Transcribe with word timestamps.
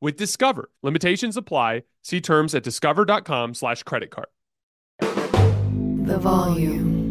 with 0.00 0.16
Discover. 0.16 0.70
Limitations 0.82 1.36
apply. 1.36 1.82
See 2.02 2.20
terms 2.20 2.54
at 2.54 2.62
discover.com 2.62 3.54
slash 3.54 3.82
credit 3.82 4.10
card. 4.10 4.28
The 5.00 6.18
volume. 6.18 7.06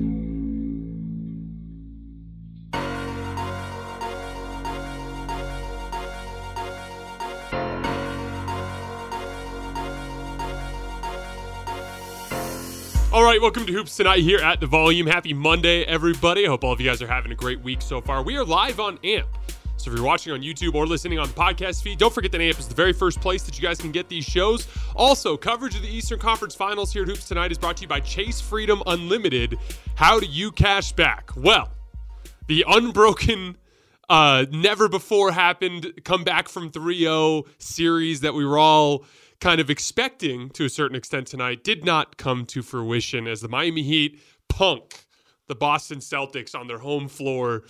All 13.16 13.24
right, 13.24 13.40
welcome 13.40 13.66
to 13.66 13.72
Hoops 13.72 13.96
Tonight 13.96 14.24
here 14.24 14.40
at 14.40 14.60
the 14.60 14.68
Volume. 14.68 15.08
Happy 15.08 15.34
Monday, 15.34 15.84
everybody. 15.84 16.46
I 16.46 16.50
hope 16.50 16.66
all 16.66 16.74
of 16.74 16.82
you 16.82 16.90
guys 16.90 17.02
are 17.02 17.08
having 17.08 17.32
a 17.32 17.36
great 17.36 17.62
week 17.62 17.82
so 17.82 18.02
far. 18.02 18.22
We 18.22 18.36
are 18.36 18.44
live 18.44 18.82
on 18.82 19.00
AMP. 19.06 19.26
So 19.78 19.92
if 19.92 19.98
you're 19.98 20.06
watching 20.06 20.34
on 20.34 20.42
YouTube 20.42 20.74
or 20.74 20.88
listening 20.88 21.20
on 21.20 21.28
the 21.28 21.34
podcast 21.34 21.84
feed, 21.84 22.00
don't 22.00 22.14
forget 22.14 22.32
that 22.32 22.42
AMP 22.42 22.60
is 22.60 22.68
the 22.68 22.76
very 22.76 22.94
first 22.94 23.20
place 23.22 23.44
that 23.44 23.58
you 23.58 23.62
guys 23.62 23.78
can 23.78 23.92
get 23.92 24.10
these 24.10 24.26
shows. 24.26 24.68
Also, 24.96 25.38
coverage 25.38 25.76
of 25.76 25.82
the 25.82 25.88
Eastern 25.88 26.20
Conference 26.20 26.56
Finals 26.56 26.92
here 26.94 27.04
at 27.04 27.10
Hoops 27.10 27.28
Tonight 27.28 27.52
is 27.52 27.58
brought 27.58 27.78
to 27.78 27.82
you 27.82 27.88
by 27.88 28.00
Chase 28.00 28.42
Freedom 28.42 28.82
Unlimited. 28.88 29.58
How 29.96 30.20
do 30.20 30.26
you 30.26 30.52
cash 30.52 30.92
back? 30.94 31.30
Well, 31.36 31.70
the 32.48 32.66
unbroken 32.68 33.58
uh, 34.10 34.46
never 34.52 34.88
before 34.88 35.32
happened 35.32 36.02
comeback 36.04 36.48
from 36.48 36.72
3-0 36.72 37.44
series 37.58 38.22
that 38.22 38.34
we 38.34 38.46
were 38.46 38.58
all 38.58 39.06
kind 39.40 39.60
of 39.60 39.70
expecting 39.70 40.50
to 40.52 40.66
a 40.66 40.70
certain 40.70 40.96
extent 40.96 41.28
tonight 41.28 41.64
did 41.64 41.84
not 41.84 42.18
come 42.18 42.46
to 42.46 42.62
fruition 42.62 43.28
as 43.28 43.42
the 43.42 43.50
Miami 43.50 43.84
Heat 43.84 44.20
punk 44.48 45.06
the 45.48 45.56
Boston 45.56 46.00
Celtics 46.00 46.56
on 46.56 46.68
their 46.68 46.80
home 46.80 47.08
floor 47.08 47.64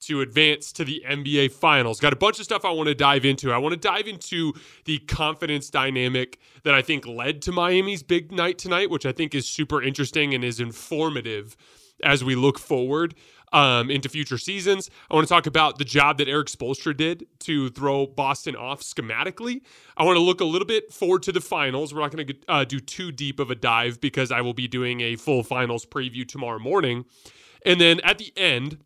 to 0.00 0.20
advance 0.20 0.72
to 0.72 0.84
the 0.84 1.02
NBA 1.08 1.52
Finals. 1.52 2.00
Got 2.00 2.12
a 2.12 2.16
bunch 2.16 2.38
of 2.38 2.44
stuff 2.44 2.64
I 2.64 2.70
want 2.70 2.88
to 2.88 2.94
dive 2.94 3.24
into. 3.24 3.52
I 3.52 3.58
want 3.58 3.72
to 3.72 3.80
dive 3.80 4.06
into 4.06 4.52
the 4.84 4.98
confidence 4.98 5.70
dynamic 5.70 6.38
that 6.64 6.74
I 6.74 6.82
think 6.82 7.06
led 7.06 7.42
to 7.42 7.52
Miami's 7.52 8.02
big 8.02 8.32
night 8.32 8.58
tonight, 8.58 8.90
which 8.90 9.06
I 9.06 9.12
think 9.12 9.34
is 9.34 9.46
super 9.46 9.82
interesting 9.82 10.34
and 10.34 10.44
is 10.44 10.60
informative 10.60 11.56
as 12.02 12.24
we 12.24 12.34
look 12.34 12.58
forward 12.58 13.14
um, 13.52 13.90
into 13.90 14.08
future 14.08 14.38
seasons. 14.38 14.90
I 15.10 15.14
want 15.14 15.26
to 15.26 15.32
talk 15.32 15.46
about 15.46 15.78
the 15.78 15.84
job 15.84 16.18
that 16.18 16.28
Erik 16.28 16.48
Spoelstra 16.48 16.96
did 16.96 17.26
to 17.40 17.70
throw 17.70 18.06
Boston 18.06 18.56
off 18.56 18.80
schematically. 18.80 19.62
I 19.96 20.04
want 20.04 20.16
to 20.16 20.22
look 20.22 20.40
a 20.40 20.44
little 20.44 20.66
bit 20.66 20.92
forward 20.92 21.22
to 21.24 21.32
the 21.32 21.40
finals. 21.40 21.92
We're 21.92 22.00
not 22.00 22.12
going 22.12 22.26
to 22.26 22.34
uh, 22.48 22.64
do 22.64 22.80
too 22.80 23.12
deep 23.12 23.40
of 23.40 23.50
a 23.50 23.54
dive 23.54 24.00
because 24.00 24.30
I 24.30 24.40
will 24.40 24.54
be 24.54 24.68
doing 24.68 25.00
a 25.00 25.16
full 25.16 25.42
finals 25.42 25.84
preview 25.84 26.26
tomorrow 26.26 26.58
morning. 26.58 27.04
And 27.66 27.80
then 27.80 28.00
at 28.00 28.18
the 28.18 28.32
end, 28.36 28.78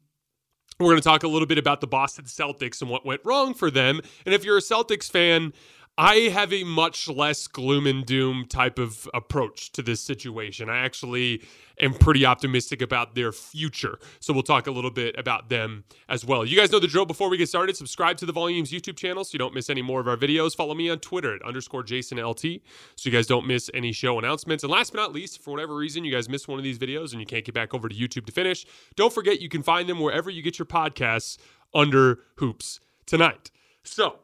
we're 0.78 0.86
going 0.86 0.96
to 0.96 1.02
talk 1.02 1.22
a 1.22 1.28
little 1.28 1.46
bit 1.46 1.58
about 1.58 1.80
the 1.80 1.86
Boston 1.86 2.24
Celtics 2.24 2.80
and 2.80 2.90
what 2.90 3.06
went 3.06 3.20
wrong 3.24 3.54
for 3.54 3.70
them. 3.70 4.00
And 4.26 4.34
if 4.34 4.44
you're 4.44 4.58
a 4.58 4.62
Celtics 4.62 5.10
fan, 5.10 5.52
I 5.96 6.28
have 6.32 6.52
a 6.52 6.64
much 6.64 7.08
less 7.08 7.46
gloom 7.46 7.86
and 7.86 8.04
doom 8.04 8.46
type 8.46 8.80
of 8.80 9.08
approach 9.14 9.70
to 9.72 9.82
this 9.82 10.00
situation. 10.00 10.68
I 10.68 10.78
actually 10.78 11.44
am 11.80 11.94
pretty 11.94 12.26
optimistic 12.26 12.82
about 12.82 13.14
their 13.14 13.30
future. 13.30 14.00
So 14.18 14.32
we'll 14.32 14.42
talk 14.42 14.66
a 14.66 14.72
little 14.72 14.90
bit 14.90 15.14
about 15.16 15.50
them 15.50 15.84
as 16.08 16.24
well. 16.24 16.44
You 16.44 16.56
guys 16.56 16.72
know 16.72 16.80
the 16.80 16.88
drill 16.88 17.06
before 17.06 17.28
we 17.28 17.36
get 17.36 17.48
started. 17.48 17.76
Subscribe 17.76 18.16
to 18.16 18.26
the 18.26 18.32
Volumes 18.32 18.72
YouTube 18.72 18.96
channel 18.96 19.22
so 19.22 19.30
you 19.34 19.38
don't 19.38 19.54
miss 19.54 19.70
any 19.70 19.82
more 19.82 20.00
of 20.00 20.08
our 20.08 20.16
videos. 20.16 20.56
Follow 20.56 20.74
me 20.74 20.90
on 20.90 20.98
Twitter 20.98 21.36
at 21.36 21.42
underscore 21.42 21.84
JasonLT 21.84 22.60
so 22.96 23.08
you 23.08 23.12
guys 23.12 23.28
don't 23.28 23.46
miss 23.46 23.70
any 23.72 23.92
show 23.92 24.18
announcements. 24.18 24.64
And 24.64 24.72
last 24.72 24.92
but 24.92 24.98
not 24.98 25.12
least, 25.12 25.42
for 25.42 25.52
whatever 25.52 25.76
reason 25.76 26.04
you 26.04 26.10
guys 26.10 26.28
missed 26.28 26.48
one 26.48 26.58
of 26.58 26.64
these 26.64 26.78
videos 26.78 27.12
and 27.12 27.20
you 27.20 27.26
can't 27.26 27.44
get 27.44 27.54
back 27.54 27.72
over 27.72 27.88
to 27.88 27.94
YouTube 27.94 28.26
to 28.26 28.32
finish, 28.32 28.66
don't 28.96 29.12
forget 29.12 29.40
you 29.40 29.48
can 29.48 29.62
find 29.62 29.88
them 29.88 30.00
wherever 30.00 30.28
you 30.28 30.42
get 30.42 30.58
your 30.58 30.66
podcasts 30.66 31.38
under 31.72 32.18
Hoops 32.38 32.80
tonight. 33.06 33.52
So 33.84 34.23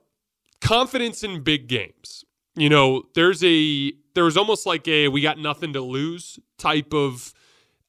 confidence 0.60 1.22
in 1.22 1.42
big 1.42 1.68
games. 1.68 2.24
You 2.54 2.68
know, 2.68 3.04
there's 3.14 3.42
a 3.44 3.92
there 4.14 4.24
was 4.24 4.36
almost 4.36 4.66
like 4.66 4.86
a 4.88 5.08
we 5.08 5.20
got 5.20 5.38
nothing 5.38 5.72
to 5.72 5.80
lose 5.80 6.38
type 6.58 6.92
of 6.92 7.32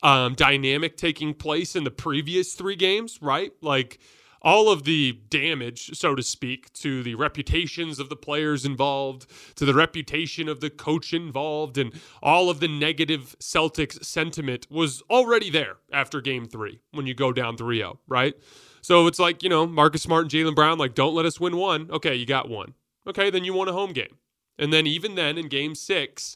um, 0.04 0.34
dynamic 0.36 0.98
taking 0.98 1.34
place 1.34 1.76
in 1.76 1.84
the 1.84 1.92
previous 1.92 2.54
three 2.54 2.76
games, 2.76 3.20
right? 3.22 3.52
Like 3.62 4.00
all 4.42 4.70
of 4.72 4.84
the 4.84 5.20
damage, 5.30 5.96
so 5.98 6.16
to 6.16 6.24
speak, 6.24 6.74
to 6.74 7.04
the 7.04 7.16
reputations 7.16 8.00
of 8.00 8.10
the 8.10 8.16
players 8.16 8.66
involved, 8.66 9.28
to 9.56 9.66
the 9.66 9.74
reputation 9.74 10.50
of 10.50 10.62
the 10.62 10.70
coach 10.70 11.14
involved, 11.14 11.78
and 11.78 11.94
all 12.24 12.50
of 12.50 12.60
the 12.60 12.68
negative 12.68 13.36
Celtics 13.40 14.04
sentiment 14.04 14.66
was 14.70 15.04
already 15.10 15.50
there 15.50 15.76
after 15.92 16.22
game 16.22 16.48
three 16.48 16.80
when 16.92 17.06
you 17.06 17.14
go 17.14 17.32
down 17.32 17.56
3 17.56 17.78
0, 17.78 18.00
right? 18.08 18.34
So 18.82 19.08
it's 19.08 19.20
like, 19.20 19.44
you 19.44 19.50
know, 19.50 19.66
Marcus 19.66 20.02
Smart 20.02 20.24
and 20.24 20.32
Jaylen 20.32 20.56
Brown, 20.56 20.78
like, 20.78 20.96
don't 20.96 21.16
let 21.16 21.26
us 21.26 21.40
win 21.40 21.56
one. 21.58 21.90
Okay, 21.92 22.16
you 22.16 22.26
got 22.26 22.50
one. 22.50 22.74
Okay, 23.08 23.30
then 23.30 23.44
you 23.44 23.54
won 23.54 23.68
a 23.68 23.74
home 23.74 23.94
game. 23.94 24.18
And 24.58 24.72
then 24.72 24.86
even 24.86 25.16
then 25.16 25.38
in 25.38 25.48
game 25.48 25.76
six, 25.76 26.36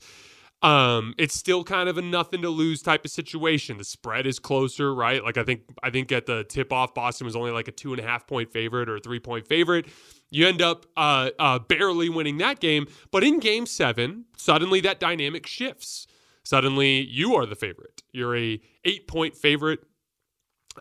um, 0.61 1.13
it's 1.17 1.35
still 1.35 1.63
kind 1.63 1.89
of 1.89 1.97
a 1.97 2.01
nothing 2.01 2.41
to 2.41 2.49
lose 2.49 2.81
type 2.81 3.05
of 3.05 3.11
situation. 3.11 3.77
The 3.77 3.83
spread 3.83 4.25
is 4.25 4.39
closer, 4.39 4.95
right? 4.95 5.23
Like 5.23 5.37
I 5.37 5.43
think 5.43 5.61
I 5.83 5.91
think 5.91 6.11
at 6.11 6.25
the 6.25 6.43
tip 6.43 6.73
off, 6.73 6.95
Boston 6.95 7.25
was 7.25 7.35
only 7.35 7.51
like 7.51 7.67
a 7.67 7.71
two 7.71 7.93
and 7.93 8.01
a 8.01 8.03
half 8.03 8.25
point 8.25 8.51
favorite 8.51 8.89
or 8.89 8.95
a 8.95 8.99
three 8.99 9.19
point 9.19 9.47
favorite. 9.47 9.85
You 10.31 10.47
end 10.47 10.61
up 10.61 10.87
uh, 10.97 11.29
uh, 11.37 11.59
barely 11.59 12.09
winning 12.09 12.37
that 12.39 12.59
game, 12.59 12.87
but 13.11 13.23
in 13.23 13.39
game 13.39 13.67
seven, 13.67 14.25
suddenly 14.37 14.81
that 14.81 14.99
dynamic 14.99 15.45
shifts. 15.45 16.07
Suddenly 16.43 17.01
you 17.01 17.35
are 17.35 17.45
the 17.45 17.55
favorite. 17.55 18.01
You're 18.11 18.35
a 18.35 18.59
eight 18.85 19.07
point 19.07 19.35
favorite 19.35 19.83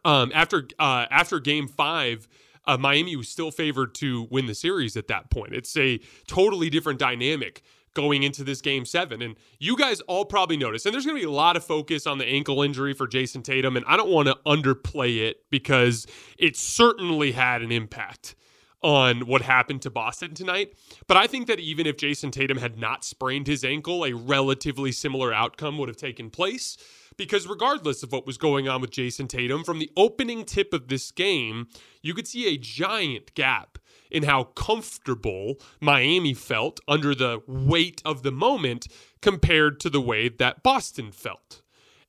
um, 0.05 0.33
after 0.35 0.69
uh, 0.79 1.07
after 1.11 1.41
Game 1.41 1.69
Five, 1.69 2.29
uh, 2.67 2.77
Miami 2.79 3.17
was 3.17 3.29
still 3.29 3.51
favored 3.51 3.95
to 3.97 4.27
win 4.31 4.47
the 4.47 4.55
series 4.55 4.97
at 4.97 5.09
that 5.09 5.31
point. 5.31 5.55
It's 5.55 5.77
a 5.77 6.01
totally 6.27 6.71
different 6.71 6.99
dynamic 6.99 7.63
going 7.95 8.25
into 8.25 8.43
this 8.45 8.61
game 8.61 8.85
seven. 8.85 9.23
And 9.23 9.37
you 9.59 9.77
guys 9.77 10.01
all 10.03 10.25
probably 10.25 10.57
noticed, 10.57 10.85
and 10.85 10.93
there's 10.93 11.07
going 11.07 11.17
to 11.17 11.23
be 11.23 11.27
a 11.27 11.35
lot 11.35 11.57
of 11.57 11.65
focus 11.65 12.07
on 12.07 12.19
the 12.19 12.27
ankle 12.27 12.63
injury 12.63 12.93
for 12.93 13.07
Jayson 13.07 13.43
Tatum. 13.43 13.77
And 13.77 13.87
I 13.87 13.97
don't 13.97 14.11
want 14.11 14.29
to 14.29 14.37
underplay 14.45 15.19
it 15.29 15.45
because 15.51 16.07
it 16.37 16.57
certainly 16.57 17.33
had 17.33 17.63
an 17.63 17.71
impact 17.71 18.35
on 18.83 19.21
what 19.27 19.41
happened 19.41 19.81
to 19.81 19.91
Boston 19.91 20.35
tonight. 20.35 20.75
But 21.07 21.17
I 21.17 21.27
think 21.27 21.47
that 21.47 21.59
even 21.59 21.87
if 21.87 21.97
Jayson 21.97 22.31
Tatum 22.31 22.59
had 22.59 22.79
not 22.79 23.03
sprained 23.03 23.47
his 23.47 23.65
ankle, 23.65 24.05
a 24.05 24.13
relatively 24.13 24.93
similar 24.93 25.33
outcome 25.33 25.79
would 25.79 25.89
have 25.89 25.97
taken 25.97 26.29
place 26.29 26.77
because 27.17 27.47
regardless 27.47 28.03
of 28.03 28.13
what 28.13 28.27
was 28.27 28.39
going 28.39 28.69
on 28.69 28.81
with 28.81 28.91
Jayson 28.91 29.29
Tatum, 29.29 29.65
from 29.65 29.79
the 29.79 29.91
opening 29.97 30.45
tip 30.45 30.73
of 30.73 30.89
this 30.89 31.11
game, 31.11 31.69
you 32.03 32.15
could 32.15 32.29
see 32.29 32.47
a 32.47 32.59
giant 32.59 33.35
gap 33.35 33.79
in 34.11 34.25
how 34.25 34.45
comfortable 34.45 35.57
Miami 35.81 36.35
felt 36.35 36.81
under 36.87 37.15
the 37.15 37.43
weight 37.47 38.01
of 38.05 38.23
the 38.23 38.33
moment 38.33 38.87
compared 39.21 39.81
to 39.81 39.91
the 39.91 40.01
way 40.01 40.29
that 40.29 40.63
Boston 40.63 41.11
felt. 41.11 41.63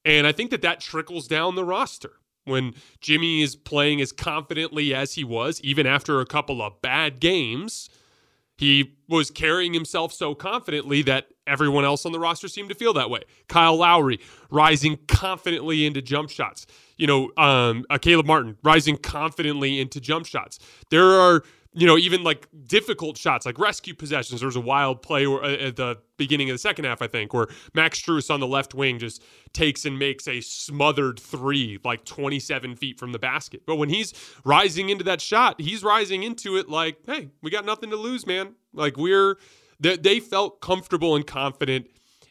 And 0.03 0.27
I 0.27 0.31
think 0.31 0.51
that 0.51 0.61
that 0.61 0.79
trickles 0.79 1.27
down 1.27 1.55
the 1.55 1.63
roster. 1.63 2.19
When 2.43 2.75
Jimmy 3.01 3.41
is 3.41 3.55
playing 3.55 4.01
as 4.01 4.11
confidently 4.11 4.93
as 4.93 5.15
he 5.15 5.23
was, 5.23 5.59
even 5.61 5.87
after 5.87 6.21
a 6.21 6.27
couple 6.27 6.61
of 6.61 6.79
bad 6.79 7.19
games, 7.19 7.89
he 8.57 8.95
was 9.07 9.29
carrying 9.29 9.73
himself 9.73 10.13
so 10.13 10.33
confidently 10.33 11.01
that 11.03 11.27
everyone 11.45 11.85
else 11.85 12.05
on 12.05 12.11
the 12.11 12.19
roster 12.19 12.47
seemed 12.47 12.69
to 12.69 12.75
feel 12.75 12.93
that 12.93 13.09
way. 13.09 13.21
Kyle 13.47 13.75
Lowry 13.75 14.19
rising 14.49 14.97
confidently 15.07 15.85
into 15.85 16.01
jump 16.01 16.29
shots. 16.29 16.65
You 16.97 17.07
know, 17.07 17.31
um, 17.37 17.85
uh, 17.89 17.97
Caleb 17.97 18.25
Martin 18.25 18.57
rising 18.63 18.97
confidently 18.97 19.79
into 19.79 19.99
jump 19.99 20.25
shots. 20.25 20.59
There 20.89 21.11
are 21.11 21.43
you 21.77 21.85
know, 21.85 21.97
even 21.97 22.23
like 22.23 22.47
difficult 22.67 23.17
shots, 23.17 23.45
like 23.45 23.59
rescue 23.59 23.93
possessions. 23.93 24.39
There 24.39 24.47
was 24.47 24.55
a 24.55 24.61
wild 24.61 25.01
play 25.01 25.25
uh, 25.25 25.41
at 25.41 25.75
the 25.75 25.97
beginning 26.15 26.49
of 26.49 26.53
the 26.53 26.59
second 26.59 26.85
half, 26.85 27.01
I 27.01 27.07
think, 27.07 27.33
where 27.33 27.47
Max 27.73 28.01
Strus 28.01 28.33
on 28.33 28.39
the 28.39 28.47
left 28.47 28.73
wing 28.73 28.97
just 28.97 29.21
takes 29.51 29.83
and 29.83 29.99
makes 29.99 30.25
a 30.27 30.39
smothered 30.39 31.19
three, 31.19 31.77
like 31.83 32.05
27 32.05 32.77
feet 32.77 32.97
from 32.97 33.11
the 33.11 33.19
basket. 33.19 33.63
But 33.65 33.75
when 33.75 33.89
he's 33.89 34.13
rising 34.45 34.89
into 34.89 35.03
that 35.03 35.19
shot, 35.19 35.59
he's 35.59 35.83
rising 35.83 36.23
into 36.23 36.55
it 36.55 36.69
like, 36.69 36.97
hey, 37.05 37.27
we 37.41 37.51
got 37.51 37.65
nothing 37.65 37.89
to 37.89 37.97
lose, 37.97 38.25
man. 38.25 38.55
Like 38.73 38.95
we're, 38.95 39.37
they, 39.77 39.97
they 39.97 40.19
felt 40.21 40.61
comfortable 40.61 41.13
and 41.13 41.27
confident 41.27 41.87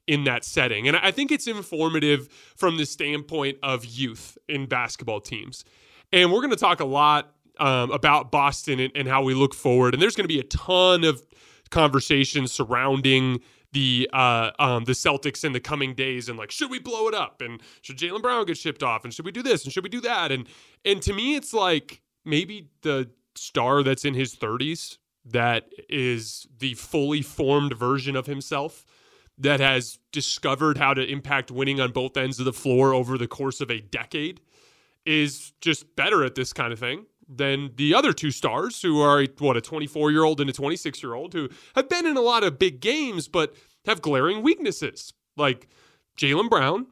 in 0.06 0.25
that 0.25 0.44
setting. 0.44 0.88
And 0.88 0.96
I 0.96 1.11
think 1.11 1.31
it's 1.31 1.46
informative 1.46 2.29
from 2.56 2.79
the 2.79 2.87
standpoint 2.87 3.58
of 3.62 3.85
youth 3.85 4.38
in 4.49 4.67
basketball 4.67 5.20
teams. 5.20 5.64
And 6.12 6.32
we're 6.32 6.41
going 6.41 6.50
to 6.50 6.56
talk 6.56 6.81
a 6.81 6.85
lot 6.85 7.33
um, 7.58 7.90
about 7.90 8.30
Boston 8.30 8.80
and, 8.80 8.92
and, 8.94 9.08
how 9.08 9.22
we 9.22 9.34
look 9.34 9.54
forward. 9.54 9.94
And 9.94 10.02
there's 10.02 10.16
going 10.16 10.24
to 10.24 10.34
be 10.34 10.40
a 10.40 10.44
ton 10.44 11.04
of 11.04 11.22
conversations 11.70 12.52
surrounding 12.52 13.40
the 13.72 14.08
uh, 14.12 14.52
um, 14.58 14.84
the 14.84 14.92
Celtics 14.92 15.44
in 15.44 15.52
the 15.52 15.60
coming 15.60 15.94
days 15.94 16.28
and 16.28 16.38
like 16.38 16.50
should 16.50 16.70
we 16.70 16.78
blow 16.78 17.08
it 17.08 17.14
up? 17.14 17.42
And 17.42 17.60
should 17.82 17.98
Jaylen 17.98 18.22
Brown 18.22 18.46
get 18.46 18.56
shipped 18.56 18.82
off? 18.82 19.04
And 19.04 19.12
should 19.12 19.24
we 19.24 19.32
do 19.32 19.42
this? 19.42 19.64
And 19.64 19.72
should 19.72 19.84
we 19.84 19.90
do 19.90 20.00
that? 20.02 20.32
And 20.32 20.48
and 20.84 21.02
to 21.02 21.12
me 21.12 21.34
it's 21.34 21.52
like 21.52 22.00
maybe 22.24 22.70
the 22.82 23.10
star 23.34 23.82
that's 23.82 24.04
in 24.04 24.14
his 24.14 24.34
30s 24.34 24.98
that 25.24 25.68
is 25.88 26.46
the 26.58 26.74
fully 26.74 27.22
formed 27.22 27.74
version 27.74 28.14
of 28.14 28.26
himself 28.26 28.86
that 29.36 29.58
has 29.58 29.98
discovered 30.12 30.78
how 30.78 30.94
to 30.94 31.04
impact 31.04 31.50
winning 31.50 31.80
on 31.80 31.90
both 31.90 32.16
ends 32.16 32.38
of 32.38 32.44
the 32.44 32.52
floor 32.52 32.94
over 32.94 33.18
the 33.18 33.26
course 33.26 33.60
of 33.60 33.70
a 33.70 33.80
decade 33.80 34.40
is 35.04 35.52
just 35.60 35.96
better 35.96 36.24
at 36.24 36.34
this 36.34 36.52
kind 36.52 36.72
of 36.72 36.78
thing 36.78 37.06
than 37.28 37.70
the 37.76 37.94
other 37.94 38.12
two 38.12 38.30
stars 38.30 38.82
who 38.82 39.00
are 39.00 39.24
what 39.38 39.56
a 39.56 39.60
24 39.60 40.10
year 40.10 40.24
old 40.24 40.40
and 40.40 40.50
a 40.50 40.52
26 40.52 41.02
year 41.02 41.14
old 41.14 41.32
who 41.32 41.48
have 41.74 41.88
been 41.88 42.06
in 42.06 42.16
a 42.16 42.20
lot 42.20 42.44
of 42.44 42.58
big 42.58 42.80
games 42.80 43.28
but 43.28 43.54
have 43.86 44.02
glaring 44.02 44.42
weaknesses. 44.42 45.12
Like 45.36 45.68
Jaylen 46.16 46.48
Brown 46.48 46.86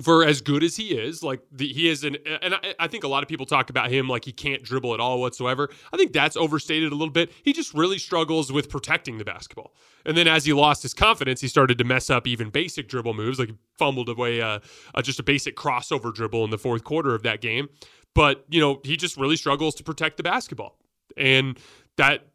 for 0.00 0.24
as 0.24 0.40
good 0.40 0.62
as 0.62 0.76
he 0.76 0.96
is 0.96 1.22
like 1.22 1.40
the, 1.50 1.66
he 1.66 1.88
is 1.88 2.04
an 2.04 2.16
and 2.42 2.54
I, 2.54 2.74
I, 2.78 2.88
think 2.88 3.04
a 3.04 3.08
lot 3.08 3.22
of 3.22 3.28
people 3.28 3.46
talk 3.46 3.68
about 3.68 3.90
him 3.90 4.08
like 4.08 4.24
he 4.24 4.32
can't 4.32 4.62
dribble 4.62 4.94
at 4.94 5.00
all 5.00 5.20
whatsoever. 5.20 5.68
I 5.92 5.96
think 5.96 6.12
that's 6.12 6.36
overstated 6.36 6.92
a 6.92 6.94
little 6.94 7.12
bit. 7.12 7.32
He 7.42 7.52
just 7.52 7.74
really 7.74 7.98
struggles 7.98 8.52
with 8.52 8.68
protecting 8.68 9.18
the 9.18 9.24
basketball. 9.24 9.74
And 10.04 10.16
then 10.16 10.28
as 10.28 10.44
he 10.44 10.52
lost 10.52 10.82
his 10.82 10.94
confidence 10.94 11.40
he 11.40 11.48
started 11.48 11.78
to 11.78 11.84
mess 11.84 12.10
up 12.10 12.26
even 12.26 12.50
basic 12.50 12.88
dribble 12.88 13.14
moves 13.14 13.38
like 13.38 13.48
he 13.48 13.54
fumbled 13.76 14.08
away 14.08 14.38
a, 14.38 14.60
a 14.94 15.02
just 15.02 15.18
a 15.18 15.22
basic 15.22 15.56
crossover 15.56 16.14
dribble 16.14 16.44
in 16.44 16.50
the 16.50 16.58
fourth 16.58 16.84
quarter 16.84 17.14
of 17.14 17.22
that 17.24 17.40
game 17.40 17.68
but, 18.14 18.44
you 18.48 18.60
know, 18.60 18.80
he 18.84 18.96
just 18.96 19.16
really 19.16 19.36
struggles 19.36 19.74
to 19.76 19.84
protect 19.84 20.16
the 20.16 20.22
basketball. 20.22 20.78
And 21.16 21.58
that 21.96 22.28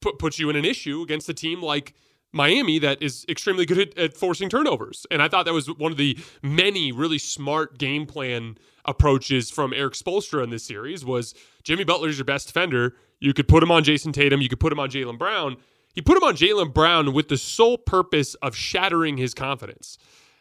put, 0.00 0.18
puts 0.18 0.38
you 0.38 0.50
in 0.50 0.56
an 0.56 0.64
issue 0.64 1.02
against 1.02 1.28
a 1.28 1.34
team 1.34 1.62
like 1.62 1.94
Miami 2.32 2.78
that 2.80 3.00
is 3.00 3.24
extremely 3.28 3.64
good 3.64 3.78
at, 3.78 3.98
at, 3.98 4.16
forcing 4.16 4.48
turnovers. 4.48 5.06
And 5.10 5.22
I 5.22 5.28
thought 5.28 5.44
that 5.46 5.54
was 5.54 5.68
one 5.78 5.92
of 5.92 5.98
the 5.98 6.18
many 6.42 6.92
really 6.92 7.18
smart 7.18 7.78
game 7.78 8.06
plan 8.06 8.58
approaches 8.84 9.50
from 9.50 9.72
Erik 9.72 9.94
Spoelstra 9.94 10.42
in 10.42 10.50
this 10.50 10.64
series 10.64 11.04
was 11.04 11.34
Jimmy 11.62 11.84
Butler 11.84 12.08
is 12.08 12.18
your 12.18 12.24
best 12.24 12.48
defender. 12.48 12.96
You 13.20 13.32
could 13.32 13.48
put 13.48 13.62
him 13.62 13.70
on 13.70 13.84
Jayson 13.84 14.12
Tatum. 14.12 14.42
You 14.42 14.48
could 14.48 14.60
put 14.60 14.72
him 14.72 14.80
on 14.80 14.90
Jaylen 14.90 15.18
Brown. 15.18 15.56
He 15.94 16.02
put 16.02 16.16
him 16.16 16.24
on 16.24 16.34
Jaylen 16.34 16.74
Brown 16.74 17.12
with 17.12 17.28
the 17.28 17.38
sole 17.38 17.78
purpose 17.78 18.34
of 18.36 18.56
shattering 18.56 19.16
his 19.16 19.32
confidence. 19.32 19.96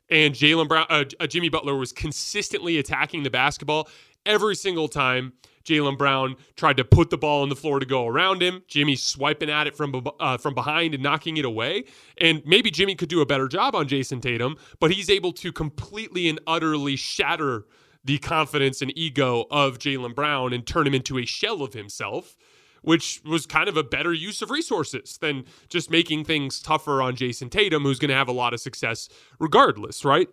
And 0.09 0.33
Jaylen 0.33 0.67
Brown, 0.67 0.87
uh 0.89 1.27
Jimmy 1.27 1.49
Butler 1.49 1.75
was 1.75 1.91
consistently 1.91 2.79
attacking 2.79 3.23
the 3.23 3.29
basketball 3.29 3.87
every 4.25 4.55
single 4.55 4.87
time 4.87 5.33
Jaylen 5.63 5.97
Brown 5.97 6.35
tried 6.55 6.77
to 6.77 6.83
put 6.83 7.09
the 7.09 7.17
ball 7.17 7.41
on 7.41 7.49
the 7.49 7.55
floor 7.55 7.79
to 7.79 7.85
go 7.85 8.05
around 8.05 8.41
him. 8.41 8.63
Jimmy 8.67 8.95
swiping 8.95 9.49
at 9.49 9.67
it 9.67 9.75
from 9.75 10.05
uh, 10.19 10.37
from 10.37 10.53
behind 10.53 10.93
and 10.93 11.01
knocking 11.01 11.37
it 11.37 11.45
away. 11.45 11.85
And 12.17 12.41
maybe 12.45 12.69
Jimmy 12.69 12.95
could 12.95 13.09
do 13.09 13.21
a 13.21 13.25
better 13.25 13.47
job 13.47 13.75
on 13.75 13.87
Jayson 13.87 14.21
Tatum, 14.21 14.57
but 14.79 14.91
he's 14.91 15.09
able 15.09 15.31
to 15.33 15.51
completely 15.51 16.27
and 16.27 16.39
utterly 16.45 16.95
shatter 16.95 17.65
the 18.03 18.17
confidence 18.17 18.81
and 18.81 18.91
ego 18.97 19.45
of 19.49 19.79
Jaylen 19.79 20.13
Brown 20.13 20.51
and 20.51 20.67
turn 20.67 20.85
him 20.85 20.93
into 20.93 21.17
a 21.17 21.25
shell 21.25 21.61
of 21.61 21.73
himself, 21.73 22.35
which 22.81 23.21
was 23.23 23.45
kind 23.45 23.69
of 23.69 23.77
a 23.77 23.83
better 23.83 24.13
use 24.13 24.41
of 24.41 24.51
resources 24.51 25.17
than 25.19 25.45
just 25.69 25.89
making 25.89 26.25
things 26.25 26.61
tougher 26.61 27.01
on 27.01 27.15
Jayson 27.15 27.49
Tatum, 27.49 27.83
who's 27.83 27.99
going 27.99 28.09
to 28.09 28.15
have 28.15 28.27
a 28.27 28.33
lot 28.33 28.53
of 28.53 28.59
success 28.59 29.07
regardless, 29.39 30.03
right? 30.03 30.27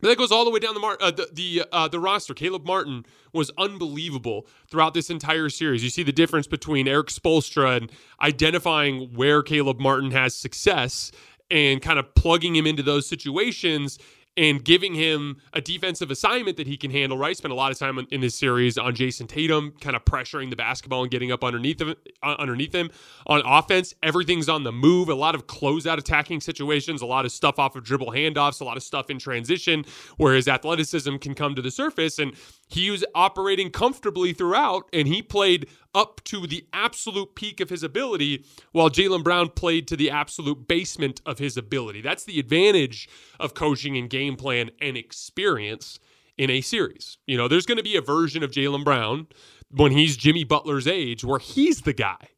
That 0.00 0.18
goes 0.18 0.30
all 0.30 0.44
the 0.44 0.50
way 0.50 0.58
down 0.58 0.74
the 0.74 0.80
mar- 0.80 0.98
uh, 1.00 1.10
the 1.10 1.28
the, 1.32 1.64
uh, 1.72 1.88
the 1.88 1.98
roster. 1.98 2.34
Caleb 2.34 2.66
Martin 2.66 3.06
was 3.32 3.50
unbelievable 3.56 4.46
throughout 4.70 4.94
this 4.94 5.08
entire 5.10 5.48
series. 5.48 5.82
You 5.82 5.90
see 5.90 6.02
the 6.02 6.12
difference 6.12 6.46
between 6.46 6.86
Erik 6.86 7.08
Spoelstra 7.08 7.78
and 7.78 7.92
identifying 8.20 9.14
where 9.14 9.42
Caleb 9.42 9.80
Martin 9.80 10.10
has 10.10 10.34
success 10.34 11.12
and 11.50 11.80
kind 11.80 11.98
of 11.98 12.14
plugging 12.14 12.56
him 12.56 12.66
into 12.66 12.82
those 12.82 13.06
situations 13.06 13.98
and 14.36 14.64
giving 14.64 14.94
him 14.94 15.38
a 15.52 15.60
defensive 15.60 16.10
assignment 16.10 16.56
that 16.56 16.66
he 16.66 16.76
can 16.76 16.90
handle, 16.90 17.16
right? 17.16 17.36
Spent 17.36 17.52
a 17.52 17.54
lot 17.54 17.72
of 17.72 17.78
time 17.78 18.06
in 18.10 18.20
this 18.20 18.34
series 18.34 18.76
on 18.76 18.94
Jayson 18.94 19.26
Tatum, 19.26 19.72
kind 19.80 19.96
of 19.96 20.04
pressuring 20.04 20.50
the 20.50 20.56
basketball 20.56 21.02
and 21.02 21.10
getting 21.10 21.32
up 21.32 21.42
underneath 21.42 21.80
him. 21.80 21.94
Uh, 22.22 22.36
underneath 22.38 22.74
him 22.74 22.90
on 23.26 23.42
offense, 23.44 23.94
everything's 24.02 24.48
on 24.48 24.62
the 24.62 24.72
move. 24.72 25.08
A 25.08 25.14
lot 25.14 25.34
of 25.34 25.46
closeout 25.46 25.98
attacking 25.98 26.40
situations, 26.40 27.02
a 27.02 27.06
lot 27.06 27.24
of 27.24 27.32
stuff 27.32 27.58
off 27.58 27.76
of 27.76 27.84
dribble 27.84 28.12
handoffs, 28.12 28.60
a 28.60 28.64
lot 28.64 28.76
of 28.76 28.82
stuff 28.82 29.10
in 29.10 29.18
transition, 29.18 29.84
where 30.16 30.34
his 30.34 30.48
athleticism 30.48 31.16
can 31.16 31.34
come 31.34 31.54
to 31.54 31.62
the 31.62 31.70
surface. 31.70 32.18
And 32.18 32.34
he 32.68 32.90
was 32.90 33.04
operating 33.14 33.70
comfortably 33.70 34.32
throughout, 34.32 34.88
and 34.92 35.06
he 35.06 35.22
played 35.22 35.68
up 35.94 36.22
to 36.24 36.46
the 36.46 36.66
absolute 36.72 37.34
peak 37.34 37.60
of 37.60 37.70
his 37.70 37.82
ability, 37.82 38.44
while 38.72 38.90
Jaylen 38.90 39.24
Brown 39.24 39.50
played 39.50 39.86
to 39.88 39.96
the 39.96 40.10
absolute 40.10 40.66
basement 40.66 41.20
of 41.24 41.38
his 41.38 41.56
ability. 41.56 42.00
That's 42.00 42.24
the 42.24 42.40
advantage 42.40 43.08
of 43.38 43.54
coaching 43.54 43.96
and 43.96 44.10
game 44.10 44.36
plan 44.36 44.70
and 44.80 44.96
experience 44.96 45.98
in 46.36 46.50
a 46.50 46.60
series. 46.60 47.18
You 47.26 47.36
know, 47.36 47.48
there's 47.48 47.66
going 47.66 47.78
to 47.78 47.84
be 47.84 47.96
a 47.96 48.02
version 48.02 48.42
of 48.42 48.50
Jaylen 48.50 48.84
Brown 48.84 49.28
when 49.70 49.92
he's 49.92 50.16
Jimmy 50.16 50.44
Butler's 50.44 50.86
age 50.86 51.24
where 51.24 51.38
he's 51.38 51.82
the 51.82 51.92
guy 51.92 52.28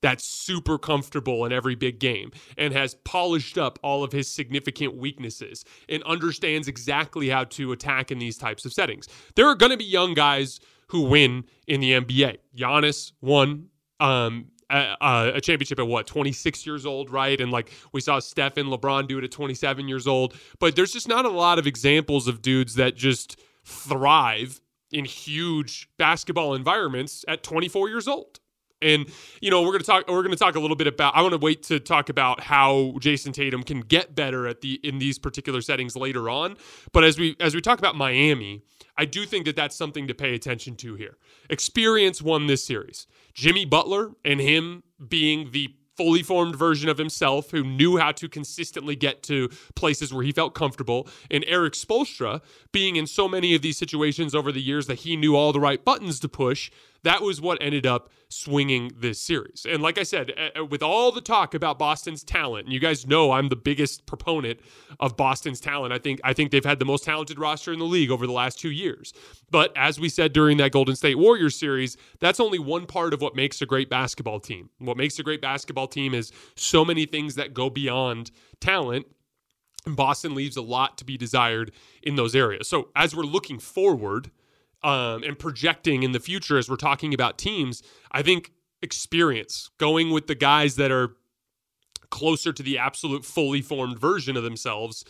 that's 0.00 0.24
super 0.24 0.78
comfortable 0.78 1.44
in 1.44 1.52
every 1.52 1.74
big 1.74 1.98
game 1.98 2.30
and 2.56 2.72
has 2.72 2.94
polished 2.94 3.58
up 3.58 3.78
all 3.82 4.04
of 4.04 4.12
his 4.12 4.30
significant 4.30 4.96
weaknesses 4.96 5.64
and 5.88 6.02
understands 6.04 6.68
exactly 6.68 7.28
how 7.28 7.44
to 7.44 7.72
attack 7.72 8.10
in 8.10 8.18
these 8.18 8.38
types 8.38 8.64
of 8.64 8.72
settings. 8.72 9.08
There 9.34 9.46
are 9.46 9.54
going 9.54 9.72
to 9.72 9.78
be 9.78 9.84
young 9.84 10.14
guys 10.14 10.60
who 10.88 11.02
win 11.02 11.44
in 11.66 11.80
the 11.80 11.92
NBA. 11.92 12.38
Giannis 12.56 13.12
won 13.20 13.68
um, 14.00 14.46
a, 14.70 15.32
a, 15.36 15.40
championship 15.40 15.78
at 15.78 15.86
what 15.86 16.06
26 16.06 16.66
years 16.66 16.84
old 16.84 17.10
right 17.10 17.40
and 17.40 17.50
like 17.50 17.72
we 17.92 18.00
saw 18.00 18.18
steph 18.18 18.56
and 18.56 18.68
lebron 18.68 19.08
do 19.08 19.18
it 19.18 19.24
at 19.24 19.30
27 19.30 19.88
years 19.88 20.06
old 20.06 20.34
but 20.58 20.76
there's 20.76 20.92
just 20.92 21.08
not 21.08 21.24
a 21.24 21.30
lot 21.30 21.58
of 21.58 21.66
examples 21.66 22.28
of 22.28 22.42
dudes 22.42 22.74
that 22.74 22.94
just 22.94 23.40
thrive 23.64 24.60
in 24.90 25.04
huge 25.04 25.88
basketball 25.96 26.54
environments 26.54 27.24
at 27.28 27.42
24 27.42 27.88
years 27.88 28.06
old 28.06 28.40
and 28.82 29.06
you 29.40 29.50
know, 29.50 29.62
we're 29.62 29.72
gonna 29.72 29.84
talk. 29.84 30.08
We're 30.08 30.22
gonna 30.22 30.36
talk 30.36 30.56
a 30.56 30.60
little 30.60 30.76
bit 30.76 30.86
about. 30.86 31.16
I 31.16 31.22
want 31.22 31.32
to 31.32 31.38
wait 31.38 31.62
to 31.64 31.80
talk 31.80 32.08
about 32.08 32.40
how 32.40 32.94
Jayson 33.00 33.32
Tatum 33.32 33.62
can 33.62 33.80
get 33.80 34.14
better 34.14 34.46
at 34.46 34.60
the 34.60 34.80
in 34.82 34.98
these 34.98 35.18
particular 35.18 35.60
settings 35.60 35.96
later 35.96 36.28
on. 36.30 36.56
But 36.92 37.04
as 37.04 37.18
we 37.18 37.36
as 37.40 37.54
we 37.54 37.60
talk 37.60 37.78
about 37.78 37.96
Miami, 37.96 38.62
I 38.96 39.04
do 39.04 39.24
think 39.24 39.44
that 39.46 39.56
that's 39.56 39.76
something 39.76 40.06
to 40.08 40.14
pay 40.14 40.34
attention 40.34 40.76
to 40.76 40.94
here. 40.94 41.16
Experience 41.50 42.20
won 42.20 42.46
this 42.46 42.64
series. 42.64 43.06
Jimmy 43.34 43.64
Butler 43.64 44.12
and 44.24 44.40
him 44.40 44.82
being 45.08 45.50
the 45.52 45.74
fully 45.98 46.22
formed 46.22 46.56
version 46.56 46.88
of 46.88 46.96
himself 46.96 47.50
who 47.50 47.62
knew 47.62 47.98
how 47.98 48.12
to 48.12 48.28
consistently 48.28 48.96
get 48.96 49.22
to 49.24 49.50
places 49.74 50.14
where 50.14 50.24
he 50.24 50.32
felt 50.32 50.54
comfortable, 50.54 51.06
and 51.30 51.44
Erik 51.46 51.74
Spoelstra 51.74 52.40
being 52.72 52.96
in 52.96 53.06
so 53.06 53.28
many 53.28 53.54
of 53.54 53.60
these 53.60 53.76
situations 53.76 54.34
over 54.34 54.52
the 54.52 54.62
years 54.62 54.86
that 54.86 55.00
he 55.00 55.16
knew 55.16 55.34
all 55.36 55.52
the 55.52 55.60
right 55.60 55.84
buttons 55.84 56.20
to 56.20 56.28
push 56.28 56.70
that 57.04 57.22
was 57.22 57.40
what 57.40 57.58
ended 57.60 57.86
up 57.86 58.10
swinging 58.28 58.90
this 58.94 59.18
series. 59.20 59.64
And 59.68 59.82
like 59.82 59.98
I 59.98 60.02
said, 60.02 60.32
with 60.68 60.82
all 60.82 61.12
the 61.12 61.20
talk 61.20 61.54
about 61.54 61.78
Boston's 61.78 62.24
talent, 62.24 62.66
and 62.66 62.72
you 62.72 62.80
guys 62.80 63.06
know 63.06 63.32
I'm 63.32 63.48
the 63.48 63.56
biggest 63.56 64.04
proponent 64.04 64.60
of 65.00 65.16
Boston's 65.16 65.60
talent. 65.60 65.92
I 65.92 65.98
think 65.98 66.20
I 66.24 66.32
think 66.32 66.50
they've 66.50 66.64
had 66.64 66.78
the 66.78 66.84
most 66.84 67.04
talented 67.04 67.38
roster 67.38 67.72
in 67.72 67.78
the 67.78 67.84
league 67.84 68.10
over 68.10 68.26
the 68.26 68.32
last 68.32 68.58
2 68.58 68.70
years. 68.70 69.14
But 69.50 69.72
as 69.76 69.98
we 69.98 70.08
said 70.08 70.32
during 70.32 70.58
that 70.58 70.72
Golden 70.72 70.96
State 70.96 71.16
Warriors 71.16 71.56
series, 71.56 71.96
that's 72.20 72.40
only 72.40 72.58
one 72.58 72.84
part 72.84 73.14
of 73.14 73.22
what 73.22 73.34
makes 73.34 73.62
a 73.62 73.66
great 73.66 73.88
basketball 73.88 74.40
team. 74.40 74.68
What 74.78 74.96
makes 74.96 75.18
a 75.18 75.22
great 75.22 75.40
basketball 75.40 75.87
team 75.88 76.14
is 76.14 76.32
so 76.56 76.84
many 76.84 77.06
things 77.06 77.36
that 77.36 77.54
go 77.54 77.70
beyond 77.70 78.30
talent 78.60 79.06
And 79.86 79.96
Boston 79.96 80.34
leaves 80.34 80.56
a 80.56 80.62
lot 80.62 80.98
to 80.98 81.04
be 81.04 81.16
desired 81.16 81.72
in 82.02 82.16
those 82.16 82.34
areas. 82.34 82.68
So 82.68 82.90
as 82.94 83.16
we're 83.16 83.24
looking 83.24 83.58
forward 83.58 84.30
um, 84.82 85.22
and 85.24 85.38
projecting 85.38 86.02
in 86.04 86.12
the 86.12 86.20
future, 86.20 86.58
as 86.58 86.68
we're 86.68 86.76
talking 86.76 87.14
about 87.14 87.38
teams, 87.38 87.82
I 88.12 88.22
think 88.22 88.52
experience, 88.82 89.70
going 89.78 90.10
with 90.10 90.26
the 90.28 90.34
guys 90.36 90.76
that 90.76 90.92
are 90.92 91.16
closer 92.10 92.52
to 92.52 92.62
the 92.62 92.78
absolute 92.78 93.24
fully 93.24 93.62
formed 93.62 93.98
version 93.98 94.36
of 94.36 94.44
themselves, 94.44 95.04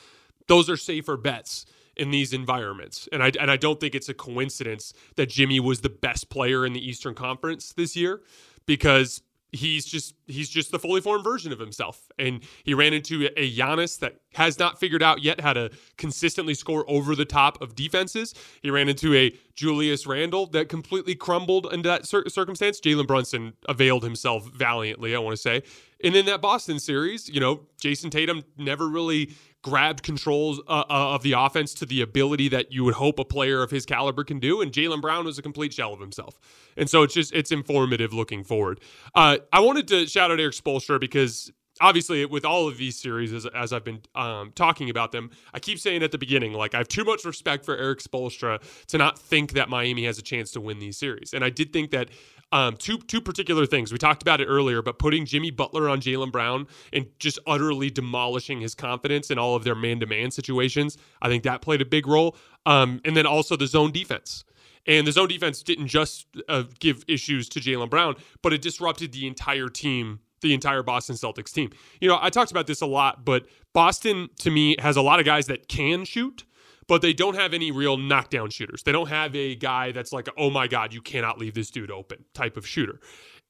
those 0.48 0.70
are 0.70 0.76
safer 0.76 1.16
bets 1.16 1.66
in 1.96 2.10
these 2.10 2.32
environments. 2.32 3.08
And 3.12 3.22
I 3.22 3.32
and 3.40 3.50
I 3.50 3.56
don't 3.56 3.80
think 3.80 3.94
it's 3.94 4.08
a 4.08 4.14
coincidence 4.14 4.94
that 5.16 5.28
Jimmy 5.28 5.60
was 5.60 5.80
the 5.82 5.90
best 5.90 6.30
player 6.30 6.64
in 6.64 6.72
the 6.72 6.88
Eastern 6.88 7.14
Conference 7.14 7.72
this 7.72 7.96
year 7.96 8.22
because 8.66 9.22
he's 9.52 9.84
just 9.84 10.14
he's 10.26 10.48
just 10.48 10.70
the 10.70 10.78
fully 10.78 11.00
formed 11.00 11.24
version 11.24 11.52
of 11.52 11.58
himself. 11.58 12.10
And 12.18 12.42
he 12.64 12.74
ran 12.74 12.92
into 12.92 13.28
a 13.36 13.52
Giannis 13.52 13.98
that 14.00 14.16
has 14.34 14.58
not 14.58 14.78
figured 14.78 15.02
out 15.02 15.22
yet 15.22 15.40
how 15.40 15.52
to 15.52 15.70
consistently 15.96 16.54
score 16.54 16.84
over 16.88 17.14
the 17.14 17.24
top 17.24 17.60
of 17.62 17.74
defenses. 17.74 18.34
He 18.62 18.70
ran 18.70 18.88
into 18.88 19.14
a 19.14 19.34
Julius 19.58 20.06
Randle 20.06 20.46
that 20.46 20.68
completely 20.68 21.16
crumbled 21.16 21.66
into 21.72 21.88
that 21.88 22.06
cir- 22.06 22.28
circumstance. 22.28 22.80
Jalen 22.80 23.08
Brunson 23.08 23.54
availed 23.68 24.04
himself 24.04 24.48
valiantly, 24.48 25.16
I 25.16 25.18
want 25.18 25.32
to 25.32 25.42
say. 25.42 25.64
And 26.04 26.14
in 26.14 26.26
that 26.26 26.40
Boston 26.40 26.78
series, 26.78 27.28
you 27.28 27.40
know, 27.40 27.62
Jayson 27.82 28.10
Tatum 28.10 28.44
never 28.56 28.88
really 28.88 29.34
grabbed 29.62 30.04
controls 30.04 30.60
uh, 30.68 30.84
uh, 30.88 31.14
of 31.14 31.24
the 31.24 31.32
offense 31.32 31.74
to 31.74 31.86
the 31.86 32.02
ability 32.02 32.48
that 32.50 32.70
you 32.70 32.84
would 32.84 32.94
hope 32.94 33.18
a 33.18 33.24
player 33.24 33.60
of 33.60 33.72
his 33.72 33.84
caliber 33.84 34.22
can 34.22 34.38
do. 34.38 34.60
And 34.60 34.70
Jaylen 34.70 35.00
Brown 35.00 35.24
was 35.24 35.38
a 35.38 35.42
complete 35.42 35.74
shell 35.74 35.92
of 35.92 35.98
himself. 35.98 36.38
And 36.76 36.88
so 36.88 37.02
it's 37.02 37.14
just, 37.14 37.34
it's 37.34 37.50
informative 37.50 38.12
looking 38.12 38.44
forward. 38.44 38.80
Uh, 39.16 39.38
I 39.52 39.58
wanted 39.58 39.88
to 39.88 40.06
shout 40.06 40.30
out 40.30 40.38
Erik 40.38 40.54
Spoelstra 40.54 41.00
because 41.00 41.50
obviously 41.80 42.24
with 42.26 42.44
all 42.44 42.68
of 42.68 42.78
these 42.78 42.98
series 42.98 43.32
as, 43.32 43.46
as 43.46 43.72
i've 43.72 43.84
been 43.84 44.00
um, 44.14 44.52
talking 44.54 44.90
about 44.90 45.12
them 45.12 45.30
i 45.54 45.58
keep 45.58 45.78
saying 45.78 46.02
at 46.02 46.12
the 46.12 46.18
beginning 46.18 46.52
like 46.52 46.74
i 46.74 46.78
have 46.78 46.88
too 46.88 47.04
much 47.04 47.24
respect 47.24 47.64
for 47.64 47.76
Erik 47.76 48.00
Spoelstra 48.00 48.60
to 48.86 48.98
not 48.98 49.18
think 49.18 49.52
that 49.52 49.68
miami 49.68 50.04
has 50.04 50.18
a 50.18 50.22
chance 50.22 50.50
to 50.52 50.60
win 50.60 50.78
these 50.78 50.96
series. 50.96 51.32
And 51.32 51.44
i 51.44 51.50
did 51.50 51.72
think 51.72 51.90
that 51.90 52.08
um, 52.50 52.78
two 52.78 52.96
two 52.96 53.20
particular 53.20 53.66
things. 53.66 53.92
We 53.92 53.98
talked 53.98 54.22
about 54.22 54.40
it 54.40 54.46
earlier 54.46 54.82
but 54.82 54.98
putting 54.98 55.26
jimmy 55.26 55.50
butler 55.50 55.88
on 55.88 56.00
Jaylen 56.00 56.32
brown 56.32 56.66
and 56.92 57.06
just 57.18 57.38
utterly 57.46 57.90
demolishing 57.90 58.60
his 58.60 58.74
confidence 58.74 59.30
in 59.30 59.38
all 59.38 59.54
of 59.54 59.64
their 59.64 59.74
man-to-man 59.74 60.30
situations 60.30 60.96
i 61.20 61.28
think 61.28 61.42
that 61.44 61.60
played 61.60 61.80
a 61.82 61.84
big 61.84 62.06
role. 62.06 62.36
Um, 62.66 63.00
and 63.04 63.16
then 63.16 63.26
also 63.26 63.56
the 63.56 63.66
zone 63.66 63.92
defense. 63.92 64.44
And 64.86 65.06
the 65.06 65.12
zone 65.12 65.28
defense 65.28 65.62
didn't 65.62 65.88
just 65.88 66.26
uh, 66.48 66.64
give 66.80 67.04
issues 67.08 67.48
to 67.50 67.60
Jaylen 67.60 67.90
Brown, 67.90 68.16
but 68.42 68.52
it 68.52 68.62
disrupted 68.62 69.12
the 69.12 69.26
entire 69.26 69.68
team 69.68 70.20
the 70.40 70.54
entire 70.54 70.82
Boston 70.82 71.16
Celtics 71.16 71.52
team. 71.52 71.70
You 72.00 72.08
know, 72.08 72.18
I 72.20 72.30
talked 72.30 72.50
about 72.50 72.66
this 72.66 72.80
a 72.80 72.86
lot, 72.86 73.24
but 73.24 73.46
Boston 73.72 74.28
to 74.40 74.50
me 74.50 74.76
has 74.78 74.96
a 74.96 75.02
lot 75.02 75.20
of 75.20 75.26
guys 75.26 75.46
that 75.46 75.68
can 75.68 76.04
shoot, 76.04 76.44
but 76.86 77.02
they 77.02 77.12
don't 77.12 77.34
have 77.34 77.54
any 77.54 77.70
real 77.70 77.96
knockdown 77.96 78.50
shooters. 78.50 78.82
They 78.82 78.92
don't 78.92 79.08
have 79.08 79.34
a 79.34 79.54
guy 79.54 79.92
that's 79.92 80.12
like, 80.12 80.28
oh 80.36 80.50
my 80.50 80.66
God, 80.66 80.92
you 80.92 81.02
cannot 81.02 81.38
leave 81.38 81.54
this 81.54 81.70
dude 81.70 81.90
open 81.90 82.24
type 82.34 82.56
of 82.56 82.66
shooter. 82.66 83.00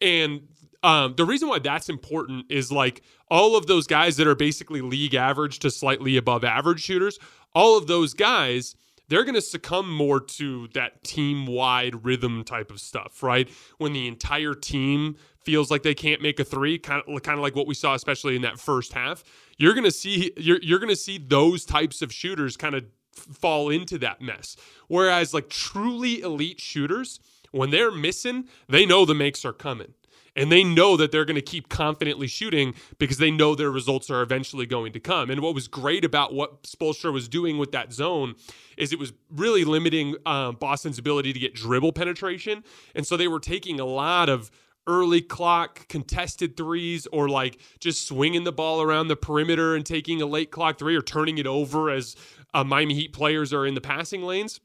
And 0.00 0.48
um, 0.82 1.14
the 1.16 1.24
reason 1.24 1.48
why 1.48 1.58
that's 1.58 1.88
important 1.88 2.46
is 2.50 2.70
like 2.70 3.02
all 3.30 3.56
of 3.56 3.66
those 3.66 3.86
guys 3.86 4.16
that 4.16 4.26
are 4.26 4.34
basically 4.34 4.80
league 4.80 5.14
average 5.14 5.58
to 5.60 5.70
slightly 5.70 6.16
above 6.16 6.44
average 6.44 6.80
shooters, 6.80 7.18
all 7.54 7.76
of 7.76 7.86
those 7.86 8.14
guys 8.14 8.76
they're 9.08 9.24
going 9.24 9.34
to 9.34 9.40
succumb 9.40 9.92
more 9.92 10.20
to 10.20 10.68
that 10.74 11.02
team 11.04 11.46
wide 11.46 12.04
rhythm 12.04 12.44
type 12.44 12.70
of 12.70 12.80
stuff, 12.80 13.22
right? 13.22 13.48
When 13.78 13.92
the 13.92 14.06
entire 14.06 14.54
team 14.54 15.16
feels 15.44 15.70
like 15.70 15.82
they 15.82 15.94
can't 15.94 16.20
make 16.20 16.38
a 16.38 16.44
three, 16.44 16.78
kind 16.78 17.02
of 17.06 17.22
kind 17.22 17.38
of 17.38 17.42
like 17.42 17.56
what 17.56 17.66
we 17.66 17.74
saw, 17.74 17.94
especially 17.94 18.36
in 18.36 18.42
that 18.42 18.60
first 18.60 18.92
half. 18.92 19.24
You're 19.56 19.74
gonna 19.74 19.90
see 19.90 20.32
you're 20.36 20.60
you're 20.62 20.78
gonna 20.78 20.96
see 20.96 21.18
those 21.18 21.64
types 21.64 22.02
of 22.02 22.12
shooters 22.12 22.56
kind 22.56 22.74
of 22.74 22.84
fall 23.12 23.70
into 23.70 23.98
that 23.98 24.20
mess. 24.20 24.56
Whereas 24.88 25.32
like 25.34 25.48
truly 25.48 26.20
elite 26.20 26.60
shooters, 26.60 27.20
when 27.50 27.70
they're 27.70 27.90
missing, 27.90 28.48
they 28.68 28.84
know 28.84 29.04
the 29.04 29.14
makes 29.14 29.44
are 29.44 29.52
coming. 29.52 29.94
And 30.38 30.52
they 30.52 30.62
know 30.62 30.96
that 30.96 31.10
they're 31.10 31.24
going 31.24 31.34
to 31.34 31.42
keep 31.42 31.68
confidently 31.68 32.28
shooting 32.28 32.74
because 32.98 33.18
they 33.18 33.30
know 33.30 33.56
their 33.56 33.72
results 33.72 34.08
are 34.08 34.22
eventually 34.22 34.66
going 34.66 34.92
to 34.92 35.00
come. 35.00 35.30
And 35.30 35.40
what 35.42 35.52
was 35.52 35.66
great 35.66 36.04
about 36.04 36.32
what 36.32 36.62
Spoelstra 36.62 37.12
was 37.12 37.28
doing 37.28 37.58
with 37.58 37.72
that 37.72 37.92
zone 37.92 38.36
is 38.76 38.92
it 38.92 39.00
was 39.00 39.12
really 39.30 39.64
limiting 39.64 40.14
um, 40.26 40.54
Boston's 40.54 40.96
ability 40.96 41.32
to 41.32 41.40
get 41.40 41.54
dribble 41.54 41.92
penetration. 41.92 42.62
And 42.94 43.04
so 43.04 43.16
they 43.16 43.26
were 43.26 43.40
taking 43.40 43.80
a 43.80 43.84
lot 43.84 44.28
of 44.28 44.52
early 44.86 45.20
clock 45.20 45.88
contested 45.88 46.56
threes 46.56 47.08
or 47.12 47.28
like 47.28 47.58
just 47.80 48.06
swinging 48.06 48.44
the 48.44 48.52
ball 48.52 48.80
around 48.80 49.08
the 49.08 49.16
perimeter 49.16 49.74
and 49.74 49.84
taking 49.84 50.22
a 50.22 50.26
late 50.26 50.52
clock 50.52 50.78
three 50.78 50.94
or 50.94 51.02
turning 51.02 51.38
it 51.38 51.48
over 51.48 51.90
as 51.90 52.14
uh, 52.54 52.62
Miami 52.62 52.94
Heat 52.94 53.12
players 53.12 53.52
are 53.52 53.66
in 53.66 53.74
the 53.74 53.80
passing 53.80 54.22
lanes. 54.22 54.60